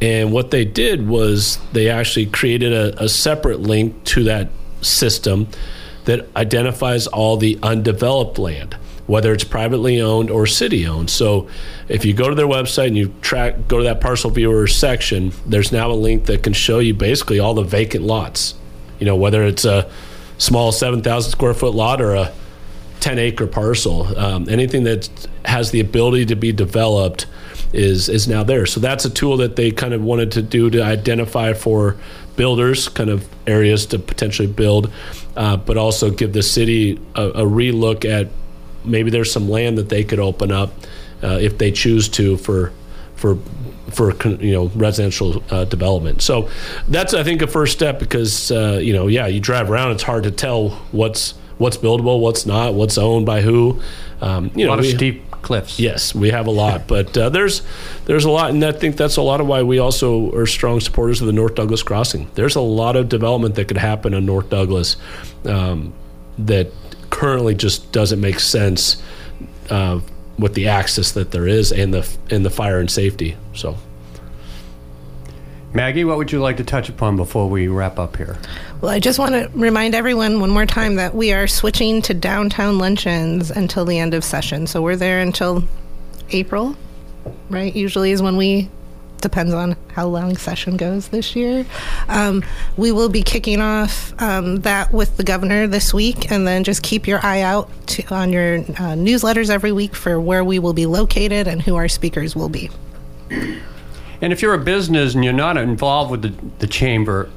And 0.02 0.32
what 0.32 0.52
they 0.52 0.66
did 0.66 1.08
was 1.08 1.60
they 1.74 1.90
actually 1.90 2.26
created 2.28 2.74
a, 2.74 3.04
a 3.04 3.10
separate 3.10 3.60
link 3.60 4.04
to 4.06 4.24
that 4.24 4.50
system 4.82 5.48
that 6.06 6.28
identifies 6.36 7.08
all 7.08 7.38
the 7.38 7.60
undeveloped 7.62 8.40
land, 8.40 8.76
whether 9.12 9.34
it's 9.34 9.44
privately 9.44 10.02
owned 10.02 10.32
or 10.32 10.48
city 10.48 10.88
owned. 10.88 11.10
So 11.10 11.50
if 11.90 12.06
you 12.06 12.14
go 12.14 12.30
to 12.30 12.36
their 12.36 12.48
website 12.48 12.88
and 12.88 12.98
you 12.98 13.14
track, 13.22 13.68
go 13.68 13.80
to 13.80 13.84
that 13.84 14.00
parcel 14.00 14.30
viewer 14.30 14.68
section, 14.68 15.34
there's 15.46 15.74
now 15.74 15.92
a 15.92 15.94
link 15.94 16.26
that 16.28 16.44
can 16.44 16.54
show 16.54 16.80
you 16.80 16.94
basically 16.94 17.38
all 17.38 17.54
the 17.54 17.64
vacant 17.64 18.06
lots. 18.06 18.56
You 19.00 19.06
know, 19.06 19.18
whether 19.18 19.44
it's 19.44 19.66
a 19.66 19.92
small 20.38 20.72
7,000 20.72 21.30
square 21.30 21.54
foot 21.54 21.76
lot 21.76 22.02
or 22.02 22.16
a 22.16 22.34
10 23.02 23.20
acre 23.20 23.48
parcel. 23.48 24.18
Um, 24.18 24.48
anything 24.48 24.86
that 24.86 25.10
has 25.44 25.72
the 25.72 25.82
ability 25.82 26.28
to 26.28 26.36
be 26.36 26.54
developed 26.54 27.26
is 27.74 28.10
is 28.10 28.28
now 28.28 28.44
there. 28.44 28.66
So 28.66 28.80
that's 28.80 29.06
a 29.06 29.10
tool 29.10 29.38
that 29.38 29.56
they 29.56 29.72
kind 29.72 29.94
of 29.94 30.02
wanted 30.04 30.32
to 30.34 30.42
do 30.42 30.70
to 30.70 30.84
identify 30.84 31.54
for 31.54 31.98
builders, 32.36 32.90
kind 32.90 33.10
of 33.10 33.28
areas 33.48 33.86
to 33.88 34.00
potentially 34.00 34.48
build, 34.48 34.92
uh, 35.36 35.58
but 35.58 35.78
also 35.78 36.10
give 36.12 36.34
the 36.34 36.44
city 36.44 37.00
a, 37.16 37.24
a 37.30 37.46
relook 37.46 38.06
at 38.06 38.30
maybe 38.84 39.10
there's 39.10 39.32
some 39.32 39.50
land 39.50 39.78
that 39.78 39.90
they 39.90 40.04
could 40.04 40.20
open 40.20 40.52
up 40.52 40.74
uh, 41.24 41.38
if 41.42 41.58
they 41.58 41.72
choose 41.72 42.10
to 42.10 42.38
for 42.38 42.72
for 43.16 43.38
for 43.92 44.14
you 44.42 44.54
know 44.54 44.68
residential 44.76 45.44
uh, 45.52 45.66
development. 45.66 46.22
So 46.22 46.50
that's 46.88 47.14
I 47.14 47.24
think 47.24 47.42
a 47.42 47.48
first 47.48 47.74
step 47.74 48.00
because 48.00 48.52
uh, 48.52 48.80
you 48.82 48.94
know 48.94 49.08
yeah 49.08 49.28
you 49.28 49.40
drive 49.40 49.70
around 49.70 49.92
it's 49.92 50.04
hard 50.04 50.24
to 50.24 50.32
tell 50.32 50.70
what's 50.92 51.34
what's 51.58 51.78
buildable, 51.78 52.20
what's 52.20 52.46
not, 52.48 52.74
what's 52.74 52.98
owned 52.98 53.26
by 53.26 53.42
who. 53.42 53.80
Um, 54.20 54.50
you 54.56 54.64
A 54.64 54.66
know, 54.66 54.70
lot 54.72 54.80
of 54.80 54.86
we- 54.86 54.96
steep 54.96 55.30
cliffs. 55.44 55.80
Yes, 55.80 56.14
we 56.16 56.30
have 56.30 56.46
a 56.48 56.52
lot, 56.52 56.88
but 56.88 57.16
uh, 57.18 57.30
there's 57.30 57.62
there's 58.06 58.26
a 58.26 58.30
lot, 58.32 58.50
and 58.52 58.64
I 58.64 58.72
think 58.72 58.96
that's 58.96 59.18
a 59.18 59.22
lot 59.22 59.42
of 59.42 59.48
why 59.48 59.62
we 59.64 59.78
also 59.80 60.32
are 60.36 60.46
strong 60.48 60.80
supporters 60.80 61.20
of 61.22 61.28
the 61.28 61.34
North 61.34 61.56
Douglas 61.56 61.84
crossing. 61.84 62.30
There's 62.36 62.56
a 62.56 62.62
lot 62.62 62.96
of 62.96 63.10
development 63.10 63.56
that 63.56 63.68
could 63.68 63.78
happen 63.78 64.14
in 64.16 64.26
North 64.26 64.50
Douglas 64.50 64.98
um, 65.46 65.94
that 66.40 66.72
currently 67.12 67.54
just 67.54 67.92
doesn't 67.92 68.20
make 68.20 68.40
sense 68.40 69.02
uh, 69.70 70.00
with 70.40 70.56
the 70.56 70.68
access 70.68 71.12
that 71.12 71.30
there 71.30 71.48
is 71.48 71.72
and 71.72 71.94
the 71.94 72.18
and 72.32 72.44
the 72.44 72.50
fire 72.50 72.80
and 72.80 72.90
safety. 72.90 73.38
So. 73.54 73.78
Maggie, 75.74 76.04
what 76.04 76.18
would 76.18 76.34
you 76.34 76.42
like 76.42 76.58
to 76.58 76.66
touch 76.66 76.90
upon 76.90 77.16
before 77.16 77.48
we 77.48 77.70
wrap 77.70 77.98
up 77.98 78.18
here? 78.18 78.38
Well, 78.82 78.92
I 78.92 79.00
just 79.00 79.20
want 79.20 79.32
to 79.36 79.50
remind 79.54 79.96
everyone 79.96 80.42
one 80.42 80.50
more 80.50 80.66
time 80.66 80.96
that 80.96 81.16
we 81.16 81.32
are 81.32 81.48
switching 81.48 82.02
to 82.04 82.14
downtown 82.14 82.78
luncheons 82.78 83.52
until 83.52 83.86
the 83.86 83.98
end 83.98 84.14
of 84.14 84.26
session. 84.26 84.68
So 84.68 84.82
we're 84.82 84.98
there 84.98 85.22
until 85.22 85.64
April, 86.32 86.76
right? 87.50 87.74
Usually 87.74 88.12
is 88.12 88.22
when 88.22 88.36
we 88.36 88.70
depends 89.22 89.54
on 89.54 89.76
how 89.94 90.08
long 90.08 90.36
session 90.38 90.78
goes 90.78 91.10
this 91.10 91.36
year. 91.36 91.66
Um, 92.08 92.44
we 92.78 92.92
will 92.92 93.10
be 93.10 93.24
kicking 93.24 93.62
off 93.62 94.14
um, 94.22 94.58
that 94.62 94.92
with 94.92 95.18
the 95.18 95.24
governor 95.24 95.68
this 95.68 95.94
week, 95.94 96.32
and 96.32 96.48
then 96.48 96.64
just 96.64 96.84
keep 96.84 97.08
your 97.08 97.20
eye 97.24 97.42
out 97.42 97.70
to, 97.88 98.14
on 98.14 98.32
your 98.34 98.58
uh, 98.58 98.96
newsletters 98.96 99.50
every 99.50 99.72
week 99.72 99.96
for 99.96 100.20
where 100.20 100.44
we 100.44 100.60
will 100.60 100.74
be 100.74 100.86
located 100.86 101.48
and 101.48 101.62
who 101.62 101.76
our 101.76 101.88
speakers 101.88 102.36
will 102.36 102.50
be. 102.50 102.70
And 103.30 104.32
if 104.32 104.42
you're 104.42 104.54
a 104.54 104.60
business 104.60 105.16
and 105.16 105.24
you're 105.24 105.34
not 105.34 105.58
involved 105.58 106.12
with 106.12 106.22
the, 106.22 106.34
the 106.60 106.68
chamber, 106.68 107.30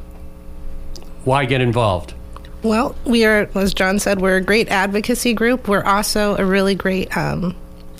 why 1.24 1.46
get 1.46 1.61
involved? 1.61 2.14
Well, 2.62 2.96
we 3.04 3.24
are, 3.24 3.48
as 3.54 3.74
John 3.74 3.98
said, 3.98 4.20
we're 4.20 4.37
a 4.37 4.40
great 4.40 4.68
advocacy 4.68 5.35
group. 5.35 5.68
We're 5.68 5.82
also 5.82 6.37
a 6.37 6.44
really 6.44 6.74
great 6.74 7.14
um, 7.16 7.54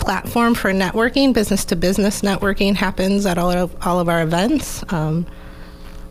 platform 0.05 0.53
for 0.53 0.71
networking. 0.71 1.33
Business 1.33 1.65
to 1.65 1.75
business 1.75 2.21
networking 2.21 2.75
happens 2.75 3.25
at 3.25 3.37
all 3.37 3.51
of, 3.51 3.75
all 3.85 3.99
of 3.99 4.07
our 4.07 4.21
events. 4.21 4.83
Um, 4.93 5.25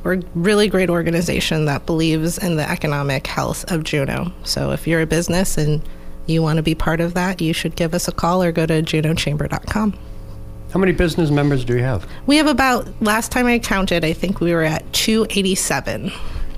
we're 0.02 0.14
a 0.14 0.22
really 0.34 0.68
great 0.68 0.90
organization 0.90 1.64
that 1.66 1.86
believes 1.86 2.36
in 2.36 2.56
the 2.56 2.68
economic 2.68 3.26
health 3.26 3.70
of 3.70 3.84
Juneau. 3.84 4.32
So 4.42 4.72
if 4.72 4.86
you're 4.86 5.00
a 5.00 5.06
business 5.06 5.56
and 5.56 5.80
you 6.26 6.42
want 6.42 6.56
to 6.56 6.62
be 6.62 6.74
part 6.74 7.00
of 7.00 7.14
that, 7.14 7.40
you 7.40 7.52
should 7.52 7.76
give 7.76 7.94
us 7.94 8.08
a 8.08 8.12
call 8.12 8.42
or 8.42 8.50
go 8.50 8.66
to 8.66 8.82
juneauchamber.com. 8.82 9.96
How 10.72 10.80
many 10.80 10.92
business 10.92 11.30
members 11.30 11.64
do 11.64 11.76
you 11.76 11.82
have? 11.84 12.06
We 12.26 12.36
have 12.38 12.48
about, 12.48 12.88
last 13.00 13.30
time 13.30 13.46
I 13.46 13.60
counted, 13.60 14.04
I 14.04 14.12
think 14.12 14.40
we 14.40 14.52
were 14.52 14.64
at 14.64 14.92
287. 14.92 16.10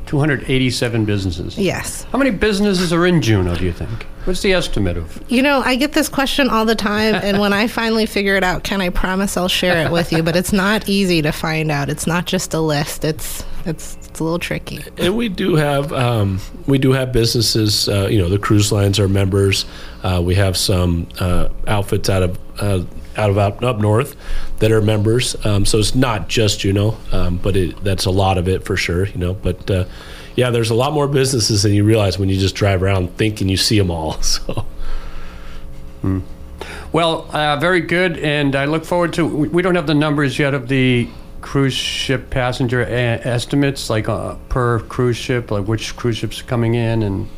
287 0.07 1.05
businesses. 1.05 1.59
Yes. 1.59 2.05
How 2.05 2.19
many 2.19 2.31
businesses 2.31 2.93
are 2.93 3.07
in 3.07 3.21
Juneau, 3.21 3.57
do 3.57 3.65
you 3.65 3.73
think? 3.73 4.07
What's 4.25 4.43
the 4.43 4.53
estimate 4.53 4.97
of? 4.97 5.23
You 5.29 5.43
know, 5.43 5.63
I 5.65 5.77
get 5.77 5.93
this 5.93 6.09
question 6.09 6.49
all 6.49 6.65
the 6.65 6.75
time, 6.75 7.15
and 7.15 7.39
when 7.39 7.53
I 7.53 7.67
finally 7.69 8.07
figure 8.07 8.37
it 8.37 8.43
out, 8.43 8.65
can 8.65 8.81
I 8.81 8.89
promise 8.91 9.37
I'll 9.37 9.49
share 9.49 9.87
it 9.87 9.93
with 9.93 10.13
you? 10.13 10.23
But 10.23 10.37
it's 10.37 10.53
not 10.53 10.89
easy 10.89 11.23
to 11.23 11.33
find 11.33 11.71
out. 11.71 11.89
It's 11.89 12.07
not 12.07 12.27
just 12.27 12.55
a 12.55 12.61
list. 12.61 13.05
It's 13.05 13.45
it's 13.67 13.97
it's 14.09 14.21
a 14.21 14.25
little 14.25 14.39
tricky. 14.39 14.81
And 14.97 15.17
we 15.17 15.29
do 15.29 15.57
have 15.57 15.93
um, 15.93 16.41
we 16.67 16.79
do 16.79 16.93
have 16.93 17.13
businesses. 17.13 17.89
Uh, 17.89 18.09
you 18.11 18.19
know, 18.19 18.29
the 18.29 18.39
cruise 18.39 18.73
lines 18.73 18.99
are 18.99 19.09
members. 19.09 19.65
Uh, 20.03 20.23
we 20.25 20.35
have 20.35 20.57
some 20.57 21.07
uh, 21.21 21.49
outfits 21.67 22.09
out 22.09 22.23
of 22.23 22.39
uh, 22.61 22.83
out 23.17 23.31
of 23.31 23.39
up, 23.39 23.63
up 23.63 23.79
north 23.79 24.17
that 24.59 24.73
are 24.73 24.81
members. 24.81 25.37
Um, 25.45 25.65
so 25.65 25.79
it's 25.79 25.95
not 25.95 26.29
just 26.29 26.65
you 26.65 26.73
um, 27.13 27.39
but 27.39 27.57
it, 27.57 27.83
that's 27.83 28.05
a 28.05 28.11
lot 28.11 28.39
of 28.39 28.49
it 28.49 28.65
for 28.65 28.77
sure. 28.77 29.07
You 29.07 29.19
know, 29.19 29.35
but 29.35 29.71
uh, 29.71 29.85
yeah, 30.35 30.51
there's 30.51 30.71
a 30.71 30.75
lot 30.75 30.93
more 30.93 31.09
businesses 31.09 31.63
than 31.63 31.73
you 31.73 31.85
realize 31.85 32.19
when 32.19 32.29
you 32.29 32.39
just 32.39 32.55
drive 32.55 32.83
around 32.83 33.17
thinking 33.17 33.49
you 33.49 33.57
see 33.57 33.79
them 33.79 33.91
all. 33.91 34.19
So. 34.23 34.65
Well, 36.93 37.29
uh, 37.35 37.57
very 37.57 37.81
good, 37.81 38.19
and 38.19 38.55
I 38.55 38.67
look 38.67 38.85
forward 38.85 39.13
to. 39.15 39.27
We 39.27 39.49
we 39.49 39.63
don't 39.63 39.75
have 39.75 39.87
the 39.87 39.95
numbers 39.95 40.39
yet 40.39 40.55
of 40.55 40.69
the 40.69 41.09
cruise 41.41 41.75
ship 41.75 42.31
passenger 42.31 42.83
a- 42.83 43.21
estimates, 43.27 43.91
like 43.91 44.09
uh, 44.09 44.37
per 44.49 44.81
cruise 44.81 45.17
ship, 45.17 45.51
like 45.51 45.67
which 45.67 45.97
cruise 45.97 46.19
ships 46.19 46.41
are 46.41 46.45
coming 46.45 46.75
in, 46.75 47.03
and 47.03 47.29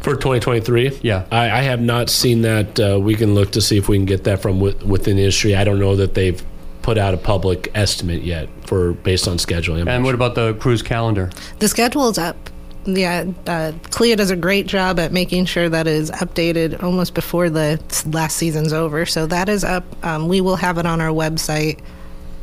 For 0.00 0.12
2023, 0.14 1.00
Yeah. 1.02 1.24
I, 1.30 1.50
I 1.50 1.62
have 1.62 1.80
not 1.80 2.10
seen 2.10 2.42
that. 2.42 2.78
Uh, 2.80 2.98
we 3.00 3.14
can 3.14 3.34
look 3.34 3.52
to 3.52 3.60
see 3.60 3.76
if 3.76 3.88
we 3.88 3.96
can 3.96 4.06
get 4.06 4.24
that 4.24 4.40
from 4.40 4.58
wi- 4.58 4.76
within 4.84 5.16
the 5.16 5.22
industry. 5.22 5.54
I 5.56 5.64
don't 5.64 5.78
know 5.78 5.96
that 5.96 6.14
they've 6.14 6.42
put 6.82 6.98
out 6.98 7.14
a 7.14 7.16
public 7.16 7.70
estimate 7.74 8.22
yet 8.22 8.48
for 8.64 8.92
based 8.92 9.26
on 9.26 9.38
scheduling. 9.38 9.80
I'm 9.82 9.88
and 9.88 10.02
not 10.02 10.04
what 10.04 10.14
about 10.14 10.34
the 10.36 10.54
cruise 10.54 10.82
calendar? 10.82 11.30
The 11.58 11.68
schedule's 11.68 12.18
up. 12.18 12.36
Yeah, 12.84 13.24
uh, 13.48 13.72
Clea 13.90 14.14
does 14.14 14.30
a 14.30 14.36
great 14.36 14.68
job 14.68 15.00
at 15.00 15.12
making 15.12 15.46
sure 15.46 15.68
that 15.68 15.88
is 15.88 16.12
updated 16.12 16.80
almost 16.84 17.14
before 17.14 17.50
the 17.50 17.80
last 18.06 18.36
season's 18.36 18.72
over. 18.72 19.04
So 19.06 19.26
that 19.26 19.48
is 19.48 19.64
up. 19.64 19.84
Um, 20.06 20.28
we 20.28 20.40
will 20.40 20.54
have 20.54 20.78
it 20.78 20.86
on 20.86 21.00
our 21.00 21.10
website. 21.10 21.80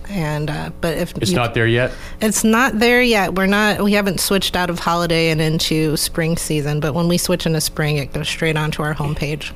And 0.10 0.50
uh, 0.50 0.72
but 0.82 0.98
if 0.98 1.16
It's 1.18 1.32
you- 1.32 1.36
not 1.38 1.54
there 1.54 1.68
yet. 1.68 1.92
It's 2.22 2.44
not 2.44 2.80
there 2.80 3.02
yet. 3.02 3.36
We're 3.36 3.46
not. 3.48 3.82
We 3.84 3.94
haven't 3.94 4.20
switched 4.20 4.56
out 4.56 4.70
of 4.70 4.80
holiday 4.80 5.30
and 5.30 5.40
into 5.42 5.96
spring 5.98 6.38
season. 6.38 6.80
But 6.80 6.94
when 6.94 7.08
we 7.08 7.18
switch 7.18 7.46
into 7.46 7.62
spring, 7.62 7.98
it 7.98 8.14
goes 8.14 8.28
straight 8.28 8.58
onto 8.58 8.84
our 8.84 8.94
homepage. 8.94 9.52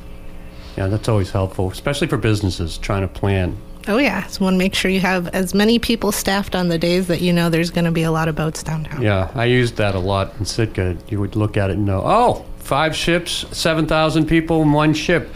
Yeah, 0.78 0.88
that's 0.88 1.10
always 1.10 1.32
helpful, 1.32 1.72
especially 1.72 2.08
for 2.08 2.18
businesses 2.18 2.78
trying 2.78 3.02
to 3.02 3.08
plan. 3.08 3.58
Oh 3.88 3.98
yeah. 3.98 4.26
So 4.28 4.44
want 4.44 4.56
to 4.56 4.58
make 4.58 4.76
sure 4.76 4.92
you 4.92 5.00
have 5.00 5.28
as 5.30 5.54
many 5.54 5.80
people 5.80 6.12
staffed 6.12 6.56
on 6.56 6.68
the 6.68 6.78
days 6.78 7.08
that 7.08 7.22
you 7.22 7.32
know 7.34 7.50
there's 7.50 7.72
going 7.72 7.86
to 7.86 7.92
be 7.92 8.04
a 8.04 8.12
lot 8.12 8.28
of 8.28 8.36
boats 8.36 8.62
downtown. 8.62 9.02
Yeah, 9.02 9.32
I 9.34 9.46
used 9.46 9.78
that 9.78 9.96
a 9.96 10.00
lot 10.00 10.34
in 10.40 10.46
Sitka. 10.46 10.98
You 11.08 11.20
would 11.22 11.36
look 11.36 11.56
at 11.58 11.70
it 11.70 11.78
and 11.78 11.86
know, 11.86 12.02
oh, 12.04 12.46
five 12.58 12.96
ships, 12.96 13.46
7,000 13.58 14.26
people 14.28 14.62
in 14.62 14.74
one 14.74 14.94
ship. 14.94 15.30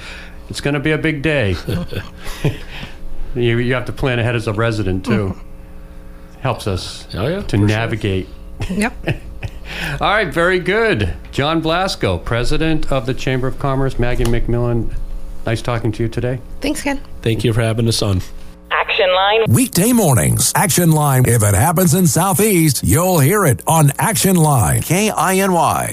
It's 0.49 0.59
going 0.59 0.73
to 0.73 0.81
be 0.81 0.91
a 0.91 0.97
big 0.97 1.21
day. 1.21 1.55
you, 3.35 3.57
you 3.57 3.73
have 3.73 3.85
to 3.85 3.91
plan 3.93 4.19
ahead 4.19 4.35
as 4.35 4.47
a 4.47 4.53
resident, 4.53 5.05
too. 5.05 5.29
Mm-hmm. 5.29 6.39
Helps 6.41 6.65
us 6.67 7.07
Oh, 7.15 7.27
yeah, 7.27 7.35
to 7.41 7.43
for 7.43 7.57
sure. 7.57 7.67
navigate. 7.67 8.27
Yep. 8.69 8.93
All 10.01 10.09
right, 10.11 10.33
very 10.33 10.59
good. 10.59 11.13
John 11.31 11.61
Blasco, 11.61 12.17
president 12.17 12.91
of 12.91 13.05
the 13.05 13.13
Chamber 13.13 13.47
of 13.47 13.57
Commerce, 13.59 13.97
Maggie 13.99 14.25
McMillan. 14.25 14.93
Nice 15.45 15.61
talking 15.61 15.91
to 15.93 16.03
you 16.03 16.09
today. 16.09 16.39
Thanks, 16.59 16.81
Ken. 16.83 17.01
Thank 17.21 17.43
you 17.43 17.53
for 17.53 17.61
having 17.61 17.87
us 17.87 18.01
on. 18.01 18.21
Action 18.69 19.13
Line. 19.13 19.45
Weekday 19.49 19.91
mornings, 19.93 20.51
Action 20.55 20.91
Line. 20.91 21.23
If 21.27 21.43
it 21.43 21.53
happens 21.55 21.93
in 21.93 22.07
Southeast, 22.07 22.83
you'll 22.83 23.19
hear 23.19 23.45
it 23.45 23.61
on 23.67 23.91
Action 23.99 24.35
Line. 24.35 24.81
K 24.81 25.09
I 25.09 25.35
N 25.35 25.51
Y. 25.53 25.89